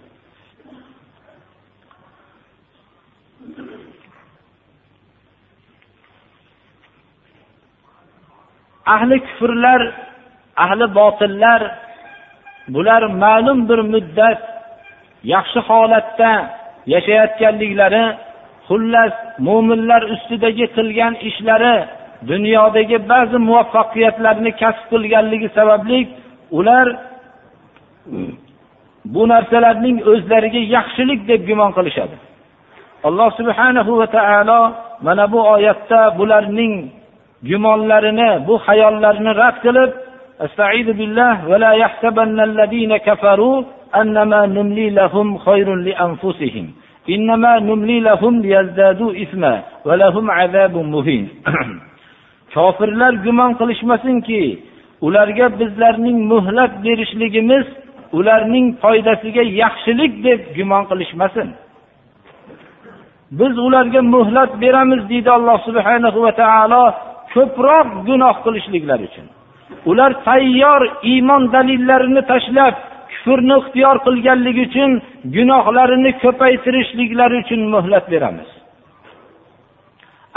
Ahli 8.87 9.17
kufrlar 9.27 9.81
ahli 10.65 10.95
botillar 10.99 11.61
bular 12.75 13.03
ma'lum 13.23 13.59
bir 13.69 13.81
muddat 13.93 14.41
yaxshi 15.33 15.61
holatda 15.69 16.33
yashayotganliklari 16.95 18.05
xullas 18.69 19.15
mo'minlar 19.47 20.03
ustidagi 20.15 20.67
qilgan 20.77 21.15
ishlari 21.29 21.77
dunyodagi 22.31 22.99
ba'zi 23.13 23.39
muvaffaqiyatlarni 23.49 24.51
kasb 24.63 24.85
qilganligi 24.93 25.49
sababli 25.59 25.99
ular 26.59 26.87
bu 29.15 29.23
narsalarning 29.33 29.97
o'zlariga 30.13 30.61
yaxshilik 30.77 31.21
deb 31.31 31.41
gumon 31.49 31.71
qilishadi. 31.77 32.17
Alloh 33.09 33.31
subhanahu 33.39 33.93
va 34.01 34.07
taolo 34.17 34.61
mana 35.07 35.25
bu 35.33 35.41
oyatda 35.55 36.01
bularning 36.19 36.75
gumonlarini 37.50 38.48
bu 38.48 38.56
hayollarini 38.66 39.32
rad 39.42 39.58
qilib 39.66 39.92
استعيذ 40.48 40.88
بالله 41.00 41.36
ولا 41.52 41.72
يحسبن 41.84 42.40
الذين 42.50 42.92
كفروا 42.98 43.64
أنما 44.02 44.42
نملي 44.46 44.88
لهم 45.00 45.28
خير 45.38 45.68
لأنفسهم 45.88 46.66
إنما 47.16 47.60
نملي 47.60 48.00
لهم 48.00 48.34
ليزدادوا 48.42 49.12
إثما 49.24 49.54
ولهم 49.88 50.26
عذاب 50.32 50.76
مهين 50.94 51.26
kofirlar 52.54 53.14
gumon 53.26 53.52
qilishmasinki 53.60 54.42
ularga 55.02 55.60
bizlarning 55.60 56.18
muhlat 56.32 56.72
berishligimiz 56.86 57.66
ularning 58.18 58.68
foydasiga 58.82 59.44
yaxshilik 59.62 60.14
deb 60.26 60.40
gumon 60.58 60.84
qilishmasin 60.90 61.48
biz 63.40 63.54
ularga 63.68 64.02
muhlat 64.16 64.52
beramiz 64.62 65.02
deydi 65.10 65.30
alloh 65.38 65.58
subhanahu 65.68 66.20
va 66.26 66.32
taolo 66.42 66.84
Ko'proq 67.35 67.89
gunoh 68.09 68.37
qilishliklari 68.45 69.05
uchun. 69.11 69.27
Ular 69.91 70.13
tayyor 70.29 70.83
iymon 71.13 71.43
dalillarini 71.55 72.23
tashlab 72.33 72.75
kufrni 73.11 73.55
ixtiyor 73.61 73.97
qilganligi 74.07 74.63
uchun 74.69 74.91
gunohlarini 75.37 76.11
ko'paytirishliklari 76.23 77.37
uchun 77.43 77.61
muhlat 77.75 78.05
beramiz. 78.13 78.49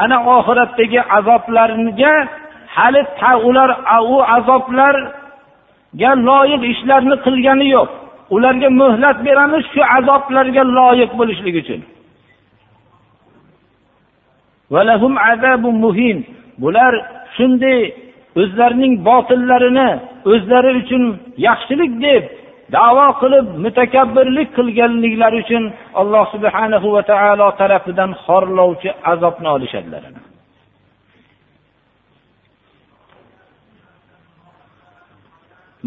Ana 0.03 0.17
oxiratdagi 0.35 0.99
azoblarga 1.17 2.13
hali 2.75 3.01
ular 3.49 3.69
u 4.13 4.17
azoblarga 4.37 6.11
loyiq 6.27 6.61
ishlarni 6.73 7.15
qilgani 7.25 7.67
yo'q. 7.75 7.89
Ularga 8.35 8.69
muhlat 8.81 9.17
beramiz 9.27 9.63
shu 9.73 9.81
azoblarga 9.97 10.63
loyiq 10.77 11.11
bo'lishlik 11.19 11.55
uchun. 11.61 11.81
Bular 16.61 16.93
shunday 17.35 17.79
o'zlarining 18.41 18.93
botillarini 19.07 19.89
o'zlari 20.31 20.71
uchun 20.81 21.03
yaxshilik 21.47 21.91
deb 22.05 22.23
davo 22.75 23.07
qilib 23.21 23.45
mutakabbirlik 23.65 24.49
qilganliklari 24.57 25.37
uchun 25.43 25.63
alloh 26.01 26.23
subhanahu 26.33 26.87
va 26.95 27.01
taolo 27.11 27.47
tarafidan 27.61 28.11
xorlovchi 28.25 28.89
azobni 29.11 29.49
olishadilar. 29.55 30.03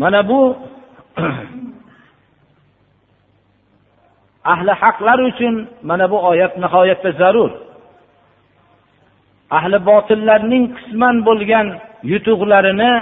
Mana 0.03 0.21
bu 0.31 0.41
ahli 4.53 4.73
haqlar 4.83 5.19
uchun 5.31 5.55
mana 5.89 6.07
bu 6.13 6.19
oyat 6.31 6.53
nihoyatda 6.63 7.11
zarur. 7.21 7.51
Ahli 9.57 9.79
botillarning 9.91 10.65
qisman 10.77 11.17
bo'lgan 11.29 11.67
yutuqlarini 12.13 12.93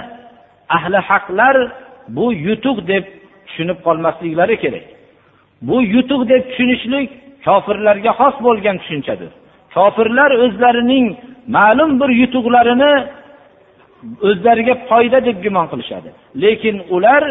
ahli 0.77 0.99
haqlar 1.09 1.55
bu 2.15 2.25
yutuq 2.47 2.77
deb 2.91 3.03
tushunib 3.47 3.77
qolmasliklari 3.85 4.55
kerak. 4.63 4.85
Bu 5.67 5.77
yutuq 5.95 6.21
deb 6.31 6.43
tushunishlik 6.49 7.09
kofirlarga 7.45 8.11
xos 8.19 8.35
bo'lgan 8.45 8.75
tushunchadir. 8.81 9.31
Kofirlar 9.75 10.31
o'zlarining 10.45 11.05
ma'lum 11.55 11.91
bir 12.01 12.09
yutuqlarini 12.21 12.93
o'zlariga 14.27 14.75
foyda 14.89 15.19
deb 15.27 15.37
gumon 15.45 15.65
qilishadi. 15.71 16.09
Lekin 16.43 16.75
ular 16.95 17.23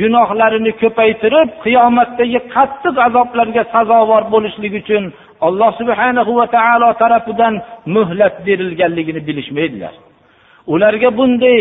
gunohlarini 0.00 0.72
ko'paytirib 0.82 1.48
qiyomatdagi 1.64 2.38
qattiq 2.54 2.96
azoblarga 3.06 3.62
sazovor 3.74 4.22
bo'lishlik 4.34 4.72
uchun 4.82 5.02
alloh 5.46 5.70
subhanahu 5.80 6.32
va 6.38 6.46
taolo 6.56 6.88
tarafidan 7.02 7.54
muhlat 7.96 8.34
berilganligini 8.46 9.20
bilishmaydilar. 9.28 9.94
Ularga 10.74 11.08
bunday 11.18 11.58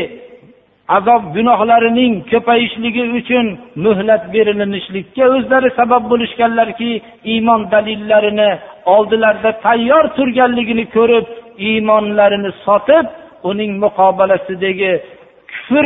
azob 0.98 1.24
gunohlarining 1.36 2.14
ko'payishligi 2.32 3.04
uchun 3.20 3.46
muhlat 3.86 4.24
berilinishlikka 4.34 5.24
o'zlari 5.36 5.70
sabab 5.80 6.04
bo'lishganlarki 6.12 6.92
iymon 7.34 7.62
dalillarini 7.74 8.50
oldilarida 8.96 9.52
tayyor 9.66 10.06
turganligini 10.18 10.86
ko'rib 10.96 11.26
iymonlarini 11.68 12.52
sotib 12.66 13.06
uning 13.50 13.72
muqobalasidagi 13.84 14.92
kufr 15.52 15.86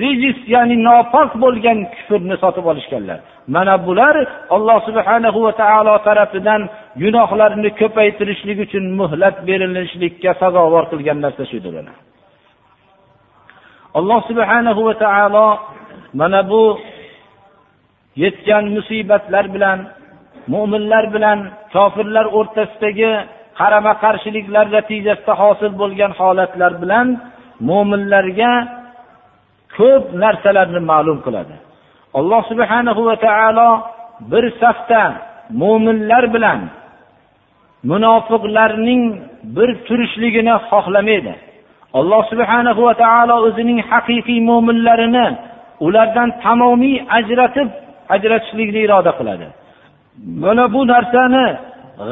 rijis 0.00 0.38
ya'ni 0.54 0.76
nopok 0.86 1.30
bo'lgan 1.44 1.78
kufrni 1.94 2.36
sotib 2.42 2.64
olishganlar. 2.72 3.18
Mana 3.54 3.74
bular 3.86 4.16
alloh 4.56 4.78
subhanahu 4.88 5.38
va 5.46 5.52
taolo 5.62 5.94
tarafidan 6.06 6.62
gunohlarini 7.02 7.70
ko'paytirishlik 7.80 8.58
uchun 8.66 8.84
muhlat 9.00 9.36
berilishlikka 9.48 10.30
sazovor 10.42 10.84
qilgan 10.92 11.18
narsa 11.24 11.44
shudir 11.52 11.74
alloh 13.98 14.20
subhanahu 14.28 14.80
va 14.88 14.94
taolo 15.04 15.46
mana 16.20 16.40
bu 16.50 16.62
yetgan 18.22 18.64
musibatlar 18.76 19.44
bilan 19.54 19.78
mo'minlar 20.52 21.04
bilan 21.14 21.38
kofirlar 21.74 22.26
o'rtasidagi 22.38 23.12
qarama 23.58 23.92
qarshiliklar 24.04 24.66
natijasida 24.76 25.32
hosil 25.42 25.72
bo'lgan 25.80 26.12
holatlar 26.20 26.72
bilan 26.82 27.06
mo'minlarga 27.68 28.52
ko'p 29.76 30.04
narsalarni 30.22 30.80
ma'lum 30.90 31.18
qiladi. 31.26 31.54
Alloh 32.18 32.42
subhanahu 32.50 33.02
va 33.08 33.16
taolo 33.26 33.70
bir 34.32 34.44
safda 34.62 35.02
mo'minlar 35.62 36.24
bilan 36.34 36.60
munofiqlarning 37.90 39.02
bir 39.56 39.68
turishligini 39.86 40.54
xohlamaydi. 40.70 41.34
Alloh 41.98 42.22
subhanahu 42.32 42.80
va 42.88 42.94
taolo 43.04 43.34
o'zining 43.46 43.78
haqiqiy 43.90 44.40
mo'minlarini 44.50 45.26
ulardan 45.86 46.28
tamomiy 46.44 46.96
ajratib 47.18 47.68
ajratishlikni 48.14 48.80
iroda 48.86 49.12
qiladi. 49.18 49.46
Mana 50.42 50.64
bu 50.74 50.80
narsani 50.92 51.46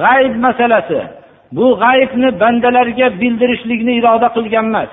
g'ayb 0.03 0.35
masalasi 0.47 1.01
bu 1.57 1.67
g'aybni 1.83 2.29
bandalarga 2.43 3.07
bildirishlikni 3.21 3.93
iroda 4.01 4.29
qilgan 4.37 4.67
emas. 4.71 4.91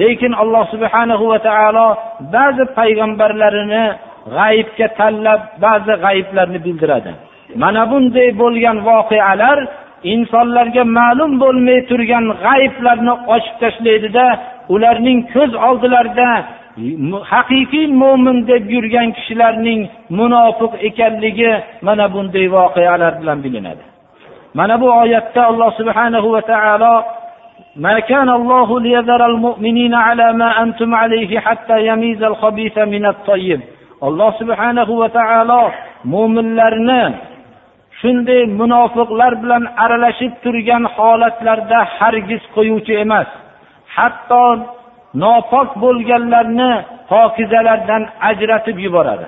Lekin 0.00 0.32
alloh 0.42 0.64
subhanahu 0.74 1.24
va 1.32 1.38
taolo 1.48 1.88
ba'zi 2.34 2.64
payg'ambarlarini 2.78 3.84
g'aybga 4.36 4.86
tanlab 4.98 5.40
ba'zi 5.64 5.94
g'ayblarni 6.04 6.58
bildiradi. 6.66 7.12
Mana 7.62 7.82
bunday 7.90 8.28
bo'lgan 8.42 8.76
voqealar 8.88 9.58
insonlarga 10.14 10.82
ma'lum 10.98 11.32
bo'lmay 11.42 11.78
turgan 11.90 12.24
g'ayblarni 12.44 13.14
ochib 13.34 13.56
tashlaydida 13.62 14.26
ularning 14.74 15.18
ko'z 15.34 15.52
oldilarida 15.68 16.28
haqiqiy 17.32 17.86
mo'min 18.02 18.38
deb 18.50 18.64
yurgan 18.74 19.08
kishilarning 19.16 19.80
munofiq 20.18 20.72
ekanligi 20.88 21.52
mana 21.86 22.06
bunday 22.14 22.46
voqealar 22.56 23.12
bilan 23.20 23.38
bilinadi. 23.44 23.84
mana 24.55 24.81
bu 24.81 24.87
oyatda 25.03 25.41
alloh 25.51 25.69
subhanahu 25.79 26.27
va 26.35 26.41
taolo 26.41 26.95
ما 27.75 27.99
كان 27.99 28.29
الله 28.29 28.79
ليذر 28.79 29.25
المؤمنين 29.25 29.93
على 29.93 30.33
ما 30.33 30.63
أنتم 30.63 30.95
عليه 30.95 31.39
حتى 31.39 31.87
يميز 31.87 32.23
الخبيث 32.23 32.77
من 32.77 33.05
الطيب 33.05 33.59
alloh 34.01 34.31
subhanahu 34.41 34.93
va 35.01 35.09
taolo 35.13 35.63
mo'minlarni 36.13 37.03
shunday 38.01 38.41
munofiqlar 38.59 39.31
bilan 39.43 39.63
aralashib 39.83 40.33
turgan 40.43 40.83
holatlarda 40.95 41.79
hargiz 41.97 42.43
qo'yuvchi 42.55 42.93
emas 43.05 43.29
hatto 43.95 44.43
nopok 45.23 45.69
bo'lganlarni 45.83 46.71
pokizalardan 47.11 48.03
ajratib 48.29 48.77
yuboradi 48.85 49.27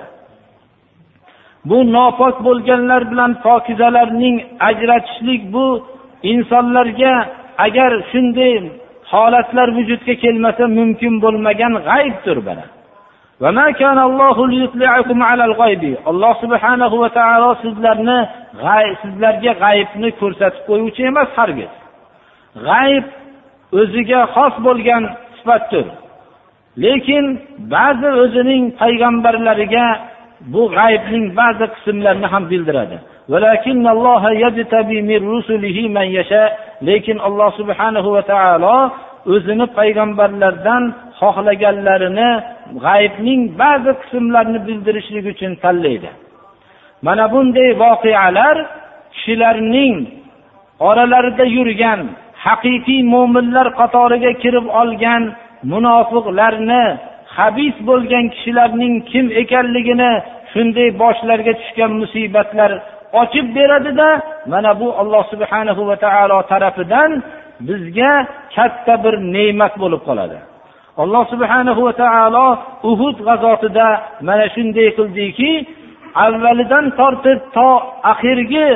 Bu 1.65 1.93
nopok 1.93 2.35
bo'lganlar 2.47 3.11
bilan 3.11 3.31
pokizalarning 3.45 4.35
ajratishlik 4.69 5.41
bu 5.53 5.65
insonlarga 6.23 7.13
agar 7.65 7.91
shunday 8.11 8.53
holatlar 9.11 9.67
vujudga 9.77 10.13
kelmasa 10.23 10.63
mumkin 10.79 11.13
bo'lmagan 11.23 11.73
g'aybdir 11.87 12.37
mana 12.47 12.65
alloh 16.11 16.33
subhanahu 16.43 16.95
va 17.03 17.09
taolo 17.17 17.51
sizlarni 17.63 18.19
sizlarga 19.01 19.51
g'aybni 19.63 20.09
ko'rsatib 20.21 20.63
qo'yuvchi 20.69 21.01
emas 21.11 21.29
hargiz 21.39 21.71
g'ayb 22.67 23.05
o'ziga 23.79 24.21
xos 24.35 24.53
bo'lgan 24.65 25.03
sifatdir. 25.37 25.85
Lekin 26.83 27.25
ba'zi 27.73 28.09
o'zining 28.23 28.63
payg'ambarlariga 28.81 29.85
bu 30.53 30.61
g'aybning 30.75 31.25
ba'zi 31.39 31.65
qismlarini 31.75 32.27
ham 32.33 32.43
bildiradi. 32.51 32.97
Lekin 36.89 37.17
alloh 37.27 37.49
subhanahu 37.59 38.09
va 38.15 38.21
taolo 38.31 38.77
o'zini 39.33 39.65
payg'ambarlardan 39.77 40.83
xohlaganlarini 41.19 42.31
g'aybning 42.85 43.41
ba'zi 43.61 43.91
qismlarini 44.01 44.59
bildirishlik 44.67 45.25
uchun 45.33 45.51
tanlaydi. 45.63 46.09
Mana 47.05 47.25
bunday 47.33 47.69
voqealar 47.83 48.55
kishilarning 49.13 49.95
oralarida 50.87 51.45
yurgan 51.57 52.01
haqiqiy 52.45 53.01
mo'minlar 53.13 53.67
qatoriga 53.79 54.31
kirib 54.43 54.65
olgan 54.81 55.23
munofiqlarni 55.71 56.83
habis 57.39 57.75
bo'lgan 57.89 58.25
kishilarning 58.33 58.95
kim 59.11 59.25
ekanligini 59.41 60.11
shunday 60.51 60.89
boshlariga 61.01 61.53
tushgan 61.59 61.91
musibatlar 62.01 62.71
ochib 63.21 63.47
beradida 63.57 64.09
mana 64.51 64.71
bu 64.79 64.87
alloh 65.01 65.23
subhanahu 65.33 65.81
va 65.89 65.95
taolo 66.05 66.37
tarafidan 66.51 67.11
bizga 67.67 68.13
katta 68.55 68.93
bir 69.03 69.13
ne'mat 69.35 69.73
bo'lib 69.81 70.01
qoladi. 70.07 70.37
Alloh 71.03 71.23
subhanahu 71.33 71.81
va 71.87 71.93
taolo 72.03 72.47
uhud 72.91 73.17
g'azotida 73.27 73.87
mana 74.27 74.45
shunday 74.55 74.87
qildiki 74.97 75.51
avvalidan 76.25 76.85
tortib 76.99 77.39
to 77.55 77.69
oxirgi 78.11 78.69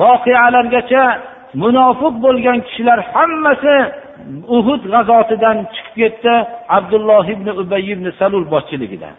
voqealargacha 0.00 1.04
munofiq 1.62 2.14
bo'lgan 2.24 2.58
kishilar 2.66 2.98
hammasi 3.12 3.76
uhud 4.56 4.82
g'azotidan 4.92 5.58
chiqib 5.74 5.94
ketdi 6.00 6.34
abdulloh 6.78 7.24
ibn 7.34 7.48
ubay 7.62 7.84
ibn 7.94 8.06
salul 8.18 8.46
boshchiligida. 8.54 9.10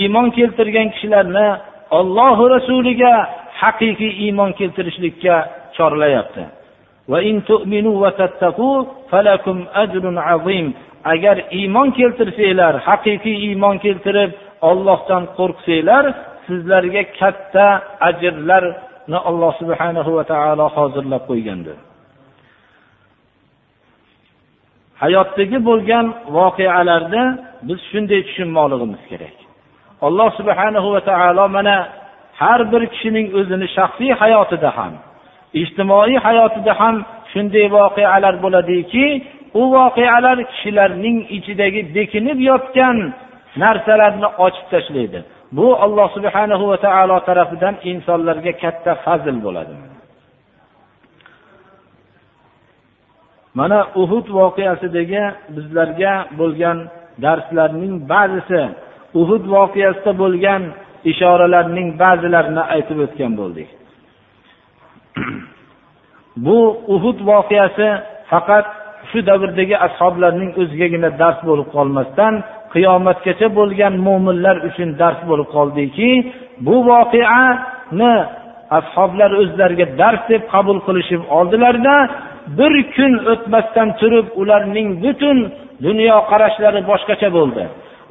Iymon 0.00 0.28
keltirgan 0.36 0.88
kishilarni 0.94 1.48
ollohu 1.98 2.44
rasuliga 2.54 3.12
haqiqiy 3.62 4.12
iymon 4.24 4.50
keltirishlikka 4.58 5.34
chorlayapti. 5.76 6.44
Agar 11.12 11.36
iymon 11.58 11.88
keltirsanglar 11.98 12.74
haqiqiy 12.88 13.36
iymon 13.48 13.76
keltirib 13.84 14.32
ollohdan 14.70 15.22
qo'rqsanglar 15.38 16.04
sizlarga 16.46 17.02
katta 17.20 17.66
ajrlar 18.08 18.64
alloh 19.16 19.52
subhanahu 19.60 20.10
va 20.16 20.24
taolo 20.32 20.64
hozirlab 20.76 21.22
qo'ygandir 21.30 21.76
hayotdagi 25.02 25.58
bo'lgan 25.68 26.06
voqealarni 26.36 27.24
biz 27.68 27.78
shunday 27.90 28.20
tushunmoqligimiz 28.28 29.02
kerak. 29.10 29.36
Alloh 30.06 30.28
subhanahu 30.38 30.88
va 30.94 31.00
taolo 31.10 31.44
mana 31.56 31.76
har 32.40 32.60
bir 32.72 32.82
kishining 32.92 33.26
o'zini 33.38 33.66
shaxsiy 33.76 34.12
hayotida 34.22 34.70
ham 34.78 34.92
ijtimoiy 35.62 36.16
hayotida 36.26 36.72
ham 36.80 36.96
shunday 37.32 37.66
voqealar 37.78 38.34
bo'ladiki 38.44 39.06
u 39.60 39.62
voqealar 39.76 40.38
kishilarning 40.50 41.18
ichidagi 41.36 41.80
bekinib 41.96 42.38
yotgan 42.50 42.96
narsalarni 43.62 44.28
ochib 44.46 44.66
tashlaydi. 44.72 45.20
Bu 45.52 45.66
alloh 45.84 46.08
subhanahu 46.16 46.64
va 46.70 46.76
taolo 46.86 47.16
tarafidan 47.28 47.74
insonlarga 47.90 48.52
katta 48.62 48.92
fazl 49.04 49.36
bo'ladi. 49.46 49.74
Mana 53.58 53.78
uhud 54.02 54.26
voqeasidagi 54.38 55.22
bizlarga 55.56 56.14
bo'lgan 56.40 56.78
darslarning 57.24 57.94
ba'zisi 58.12 58.62
uhud 59.20 59.44
voqeasida 59.56 60.12
bo'lgan 60.22 60.62
ishoralarning 61.10 61.88
ba'zilarini 62.02 62.62
aytib 62.74 62.98
o'tgan 63.06 63.32
bo'ldik. 63.40 63.68
Bu 66.46 66.58
uhud 66.94 67.18
voqeasi 67.30 67.88
faqat 68.30 68.66
shu 69.10 69.18
davrdagi 69.30 69.76
ashoblarning 69.88 70.50
o'zigagina 70.62 71.10
dars 71.20 71.38
bo'lib 71.48 71.68
qolmasdan 71.76 72.34
qiyomatgacha 72.74 73.48
bo'lgan 73.58 73.94
mo'minlar 74.06 74.56
uchun 74.68 74.88
dars 75.00 75.20
bo'lib 75.30 75.48
qoldiki 75.56 76.10
bu 76.66 76.76
voqeani 76.90 78.14
ashoblar 78.78 79.30
o'zlariga 79.42 79.86
dars 80.00 80.22
deb 80.32 80.42
qabul 80.54 80.78
qilishib 80.86 81.22
oldilarda 81.38 81.94
bir 82.58 82.72
kun 82.94 83.12
o'tmasdan 83.32 83.88
turib 84.00 84.26
ularning 84.40 84.88
butun 85.02 85.38
dunyoqarashlari 85.86 86.80
boshqacha 86.90 87.28
bo'ldi. 87.38 87.64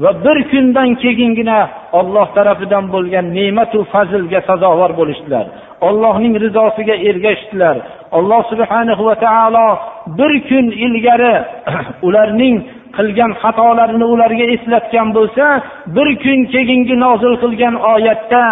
Va 0.03 0.11
bir 0.25 0.37
kundan 0.51 0.89
keyingina 1.03 1.59
olloh 1.99 2.27
tarafidan 2.37 2.85
bo'lgan 2.93 3.25
ne'matu 3.37 3.79
fazlga 3.93 4.39
sazovor 4.49 4.91
bo'lishdilar. 4.99 5.45
Ollohning 5.87 6.33
rizosiga 6.43 6.95
ergashdilar 7.09 7.75
alloh 8.17 8.41
subhanahu 8.51 9.03
va 9.09 9.15
taolo 9.25 9.67
bir 10.17 10.31
kun 10.49 10.65
ilgari 10.85 11.35
ularning 12.07 12.55
qilgan 12.97 13.31
xatolarini 13.41 14.05
ularga 14.13 14.45
eslatgan 14.55 15.07
bo'lsa 15.17 15.45
bir 15.95 16.07
kun 16.23 16.39
keyingi 16.53 16.95
nozil 17.05 17.33
qilgan 17.43 17.75
oyatda 17.93 18.43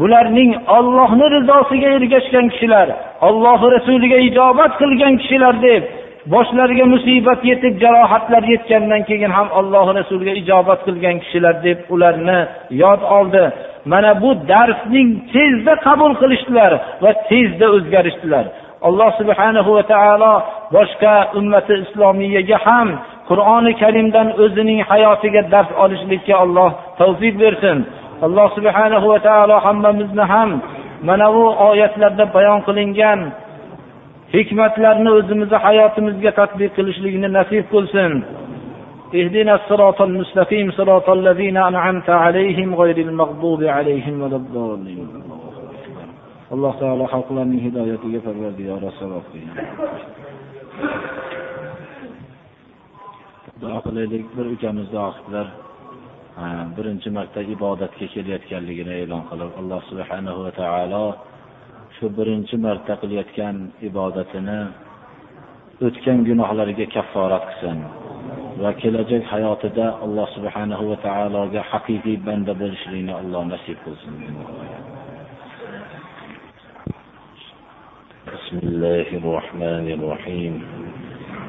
bularning 0.00 0.50
ollohni 0.76 1.26
rizosiga 1.36 1.88
ergashgan 1.98 2.46
kishilar 2.52 2.88
ollohi 3.28 3.66
rasuliga 3.76 4.18
ijobat 4.28 4.72
qilgan 4.80 5.14
kishilar 5.22 5.54
deb 5.68 5.82
boshlariga 6.34 6.86
musibat 6.94 7.40
yetib 7.50 7.74
jarohatlar 7.82 8.42
yetgandan 8.52 9.02
keyin 9.08 9.32
ham 9.38 9.48
alloh 9.60 9.86
rasuliga 9.98 10.34
ijobat 10.42 10.80
qilgan 10.86 11.16
kishilar 11.22 11.54
deb 11.66 11.78
ularni 11.94 12.38
yod 12.82 13.02
oldi. 13.18 13.44
Mana 13.92 14.12
bu 14.22 14.30
darsning 14.52 15.08
tezda 15.32 15.74
qabul 15.86 16.12
qilishdilar 16.20 16.72
va 17.02 17.10
tezda 17.30 17.66
o'zgarishdilar. 17.76 18.44
Alloh 18.88 19.10
subhanahu 19.20 19.70
va 19.76 19.84
taolo 19.92 20.34
boshqa 20.76 21.14
ummati 21.38 21.74
islomiyaga 21.84 22.58
ham 22.66 22.88
qur'oni 23.29 23.71
karimdan 23.81 24.27
o'zining 24.43 24.79
hayotiga 24.91 25.41
dars 25.53 25.69
olishlikka 25.83 26.33
alloh 26.43 26.69
tavfiq 27.01 27.35
bersin 27.43 27.77
alloh 28.25 28.47
subhanahu 28.57 29.05
va 29.13 29.19
taolo 29.27 29.55
hammamizni 29.65 30.23
ham 30.33 30.49
mana 31.07 31.27
bu 31.35 31.43
oyatlarda 31.69 32.25
bayon 32.35 32.59
qilingan 32.67 33.19
hikmatlarni 34.35 35.09
o'zimizni 35.17 35.57
hayotimizga 35.65 36.31
tadbiq 36.39 36.71
qilishlikni 36.77 37.29
nasib 37.37 37.65
qilsin 37.73 38.13
اهدنا 39.21 39.53
الصراط 39.55 39.99
المستقيم 40.01 40.71
صراط 40.71 41.07
الذين 41.09 41.57
أنعمت 41.57 42.09
عليهم 42.09 42.75
غير 42.75 42.97
المغضوب 42.97 43.61
عليهم 43.63 44.15
ولا 44.21 44.35
الضالين 44.35 45.07
alloh 46.53 46.73
taolo 46.81 47.05
xalqlarning 47.13 47.61
hidoyatiga 47.65 48.19
parvardigori 48.25 48.89
savob 48.99 49.25
duo 53.61 53.77
qilaylik 53.85 54.25
bir 54.35 54.45
ukamiz 54.55 54.87
duo 54.95 55.09
qildilar 55.17 55.47
birinchi 56.75 57.09
marta 57.17 57.41
ibodatga 57.55 58.05
kelayotganligini 58.13 58.93
e'lon 59.03 59.23
qilib 59.29 59.51
alloh 59.61 59.81
subhanahu 59.89 60.39
va 60.45 60.51
taolo 60.61 61.05
shu 61.95 62.05
birinchi 62.17 62.55
marta 62.65 62.93
qilayotgan 63.01 63.55
ibodatini 63.89 64.61
o'tgan 65.87 66.19
gunohlariga 66.29 66.85
kafforat 66.95 67.43
qilsin 67.49 67.79
va 68.63 68.71
kelajak 68.81 69.23
hayotida 69.33 69.85
alloh 70.05 70.27
subhanahu 70.35 70.83
va 70.91 70.97
taologa 71.07 71.61
haqiqiy 71.71 72.17
banda 72.27 72.53
bo'lishlikni 72.61 73.13
alloh 73.21 73.41
nasib 73.53 73.77
qilsin 73.85 74.15
بسم 78.33 78.57
الله 78.67 79.07
الرحمن 79.21 79.87
الرحيم 79.97 80.53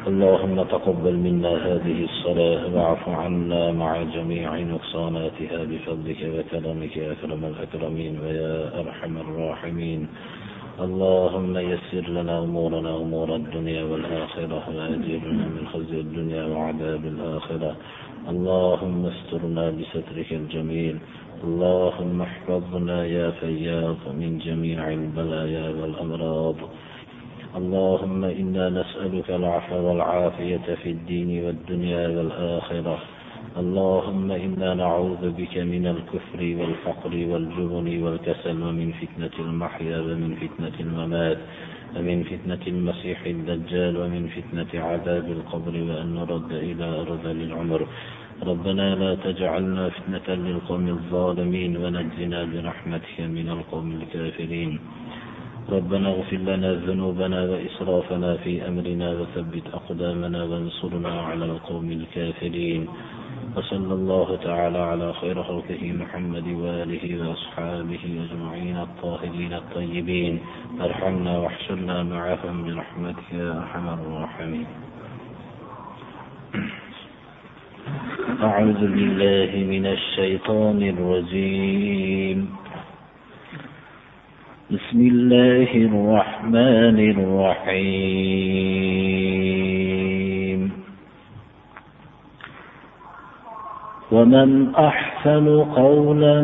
اللهم 0.08 0.64
تقبل 0.64 1.16
منا 1.16 1.54
هذه 1.68 2.04
الصلاة 2.04 2.76
واعف 2.76 3.10
عنا 3.10 3.72
مع 3.72 4.04
جميع 4.04 4.60
نقصاناتها 4.60 5.64
بفضلك 5.64 6.22
وكرمك 6.36 6.98
يا 6.98 7.12
أكرم 7.12 7.46
الأكرمين 7.46 8.20
ويا 8.20 8.80
أرحم 8.80 9.18
الراحمين. 9.18 10.08
اللهم 10.80 11.58
يسر 11.58 12.06
لنا 12.16 12.40
أمورنا 12.40 12.92
أمور 12.98 13.36
الدنيا 13.36 13.84
والآخرة 13.84 14.64
وأجرنا 14.76 15.46
من 15.56 15.64
خزي 15.74 16.00
الدنيا 16.00 16.44
وعذاب 16.46 17.04
الآخرة. 17.06 17.76
اللهم 18.30 19.06
استرنا 19.06 19.66
بسترك 19.70 20.30
الجميل. 20.32 20.96
اللهم 21.44 22.22
احفظنا 22.22 23.06
يا 23.06 23.32
فياض 23.32 24.02
من 24.22 24.32
جميع 24.48 24.80
البلايا 24.94 25.66
والأمراض. 25.70 26.56
اللهم 27.58 28.24
إنا 28.24 28.70
نسألك 28.70 29.30
العفو 29.30 29.76
والعافية 29.76 30.68
في 30.84 30.90
الدين 30.92 31.46
والدنيا 31.46 32.08
والآخرة. 32.08 32.98
اللهم 33.58 34.32
إنا 34.32 34.74
نعوذ 34.74 35.24
بك 35.34 35.58
من 35.58 35.88
الكفر 35.88 36.42
والفقر 36.60 37.14
والجبن 37.32 37.88
والكسل 38.04 38.58
ومن 38.64 38.90
فتنة 39.02 39.36
المحيا 39.40 39.98
ومن 40.00 40.32
فتنة 40.42 40.76
الممات 40.80 41.38
ومن 41.98 42.18
فتنة 42.24 42.64
المسيح 42.68 43.20
الدجال 43.26 43.98
ومن 43.98 44.24
فتنة 44.36 44.72
عذاب 44.86 45.26
القبر 45.38 45.74
وأن 45.90 46.08
نرد 46.16 46.52
إلى 46.52 46.86
أرض 47.02 47.26
العمر. 47.26 47.82
ربنا 48.44 48.96
لا 48.96 49.16
تجعلنا 49.16 49.90
فتنة 49.90 50.28
للقوم 50.36 50.88
الظالمين 50.88 51.78
ونجنا 51.78 52.40
برحمتك 52.52 53.18
من 53.20 53.48
القوم 53.50 53.88
الكافرين. 54.00 54.80
ربنا 55.68 56.10
اغفر 56.10 56.38
لنا 56.38 56.74
ذنوبنا 56.74 57.40
وإسرافنا 57.44 58.38
في 58.38 58.68
أمرنا 58.68 59.10
وثبت 59.12 59.64
أقدامنا 59.74 60.44
وانصرنا 60.44 61.22
على 61.22 61.46
القوم 61.46 61.92
الكافرين. 61.92 62.88
وصلى 63.56 63.94
الله 63.94 64.38
تعالى 64.44 64.78
على 64.78 65.14
خير 65.14 65.44
خلقه 65.44 65.82
محمد 65.92 66.48
وآله 66.48 67.06
وأصحابه 67.20 68.04
أجمعين 68.26 68.78
الطاهرين 68.78 69.54
الطيبين. 69.54 70.40
ارحمنا 70.82 71.34
واحشرنا 71.38 72.04
معهم 72.04 72.56
برحمتك 72.64 73.28
يا 73.34 73.50
أرحم 73.58 73.86
الراحمين. 73.90 74.68
أعوذ 78.44 78.82
بالله 78.96 79.52
من 79.74 79.86
الشيطان 79.86 80.80
الرجيم. 80.94 82.38
بسم 84.70 85.02
الله 85.02 85.72
الرحمن 85.76 87.00
الرحيم. 87.10 88.30
ومن 94.12 94.76
أحسن 94.76 95.64
قولا 95.64 96.42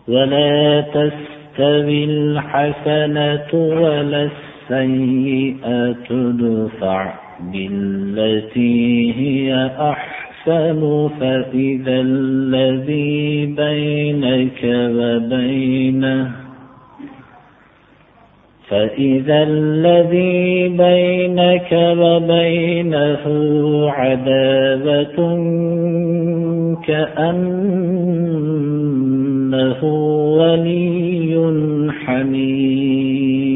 ولا 0.08 0.82
تستوي 0.82 2.04
الحسنة 2.04 3.54
ولا 3.54 4.30
السيئة 4.72 5.92
تدفع 6.10 7.14
بالتي 7.54 9.14
هي 9.14 9.72
أحسن. 9.80 10.29
فإذا 11.20 12.02
الذي 12.02 13.46
بينك 13.46 14.62
وبينه 14.66 16.32
فإذا 18.70 19.44
الذي 19.44 20.68
بينك 20.68 21.72
وبينه 21.74 23.24
عداوة 23.92 25.18
كأنه 26.88 28.10
ولي 30.38 31.36
حميم 32.06 33.50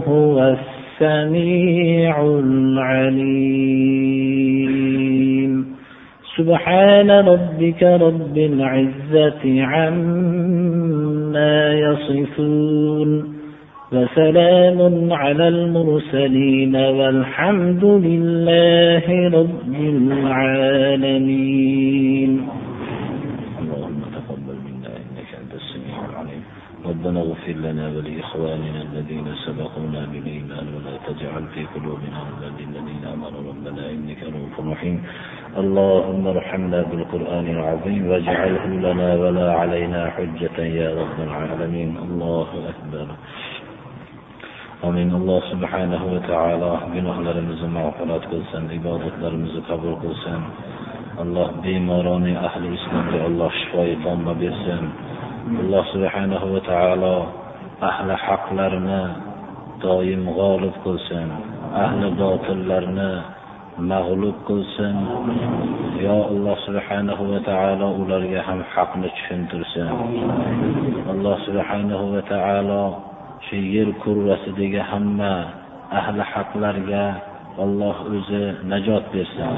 هو 0.09 0.57
السميع 0.57 2.27
العليم. 2.27 3.37
سبحان 6.37 7.11
ربك 7.11 7.83
رب 7.83 8.39
العزة 8.39 9.63
عما 9.63 11.73
يصفون. 11.73 13.36
وسلام 13.93 15.13
على 15.13 15.49
المرسلين 15.49 16.77
والحمد 16.77 17.85
لله 17.85 19.31
رب 19.39 19.75
العالمين. 20.13 21.51
اللهم 23.63 24.01
تقبل 24.17 24.57
منا 24.67 24.91
إنك 25.03 25.31
أنت 25.43 25.53
السميع 25.55 25.97
العليم. 26.11 26.43
ربنا 26.87 27.21
اغفر 27.21 27.53
لنا 27.53 27.89
ولإخواننا 27.89 28.81
الذين 28.91 29.27
سبقونا 29.47 30.03
بالإيمان 30.13 30.67
ولا 30.75 30.95
تجعل 31.07 31.45
في 31.55 31.63
قلوبنا 31.75 32.19
غلا 32.27 32.51
للذين 32.59 33.05
آمنوا. 33.15 33.43
ربنا 33.51 33.83
إنك 33.91 34.21
رؤوف 34.35 34.55
رحيم. 34.73 34.99
اللهم 35.59 36.27
ارحمنا 36.27 36.83
بالقرآن 36.83 37.47
العظيم 37.57 38.03
واجعله 38.11 38.67
لنا 38.67 39.09
ولا 39.15 39.49
علينا 39.53 40.11
حجة 40.11 40.59
يا 40.59 40.89
رب 41.01 41.19
العالمين. 41.29 41.91
الله 42.07 42.49
أكبر. 42.73 43.07
Amin. 44.85 45.09
Alloh 45.09 45.41
subhanahu 45.49 46.05
va 46.05 46.21
taolo 46.29 46.93
gunohlarimizni 46.93 47.65
mag'firat 47.65 48.29
qilsin, 48.29 48.69
ibodatlarimizni 48.77 49.65
qabul 49.65 49.97
qilsin. 50.05 50.41
Alloh 51.17 51.49
bemoroni 51.65 52.37
ahli 52.37 52.77
islomga 52.77 53.25
Alloh 53.25 53.49
shifoi 53.49 53.97
tomma 54.05 54.37
bersin. 54.37 54.85
Alloh 55.65 55.85
subhanahu 55.97 56.53
va 56.53 56.61
taolo 56.69 57.17
ahli 57.81 58.15
haqlarni 58.21 59.03
doim 59.81 60.29
g'olib 60.29 60.77
qilsin. 60.85 61.29
Ahli 61.73 62.13
botillarni 62.21 63.11
mag'lub 63.81 64.45
qilsin. 64.45 64.97
Yo 66.05 66.37
Alloh 66.37 66.57
subhanahu 66.69 67.33
va 67.33 67.41
taolo 67.49 67.97
ularga 67.97 68.45
ham 68.45 68.61
haqni 68.77 69.09
tushuntirsin. 69.09 69.89
Alloh 71.17 71.37
subhanahu 71.49 72.13
va 72.13 72.21
taolo 72.29 73.16
shu 73.47 73.57
yer 73.77 73.89
kurrasidagi 74.03 74.83
hamma 74.91 75.35
ahli 75.99 76.23
haqlarga 76.33 77.07
Alloh 77.65 77.97
o'zi 78.15 78.45
najot 78.73 79.05
bersin. 79.15 79.55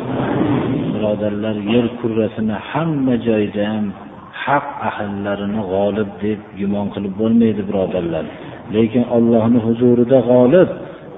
Birodarlar, 0.94 1.56
yer 1.72 1.86
kurrasini 2.00 2.56
hamma 2.70 3.14
joyda 3.28 3.62
ham 3.72 3.86
haq 4.44 4.66
ahllarini 4.88 5.62
g'olib 5.72 6.10
deb 6.22 6.40
gumon 6.58 6.86
qilib 6.94 7.14
bo'lmaydi, 7.20 7.62
birodarlar. 7.68 8.24
Lekin 8.74 9.04
Allohning 9.16 9.62
huzurida 9.68 10.18
g'olib, 10.30 10.68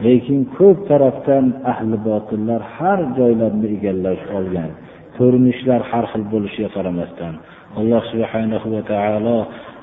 lekin 0.06 0.38
ko'p 0.56 0.78
tarafdan 0.90 1.44
ahli 1.72 1.96
botillar 2.08 2.60
har 2.76 3.00
joylarni 3.18 3.66
egallash 3.76 4.22
olgan. 4.38 4.70
Ko'rinishlar 5.16 5.80
har 5.90 6.04
xil 6.12 6.22
bo'lishiga 6.32 6.68
qaramasdan 6.76 7.34
Alloh 7.80 8.02
subhanahu 8.10 8.66
va 8.74 8.82
taolo 8.82 9.38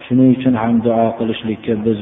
shuning 0.06 0.36
uchun 0.36 0.56
ham 0.62 0.76
duo 0.86 1.08
qilishlikka 1.20 1.74
biz 1.86 2.00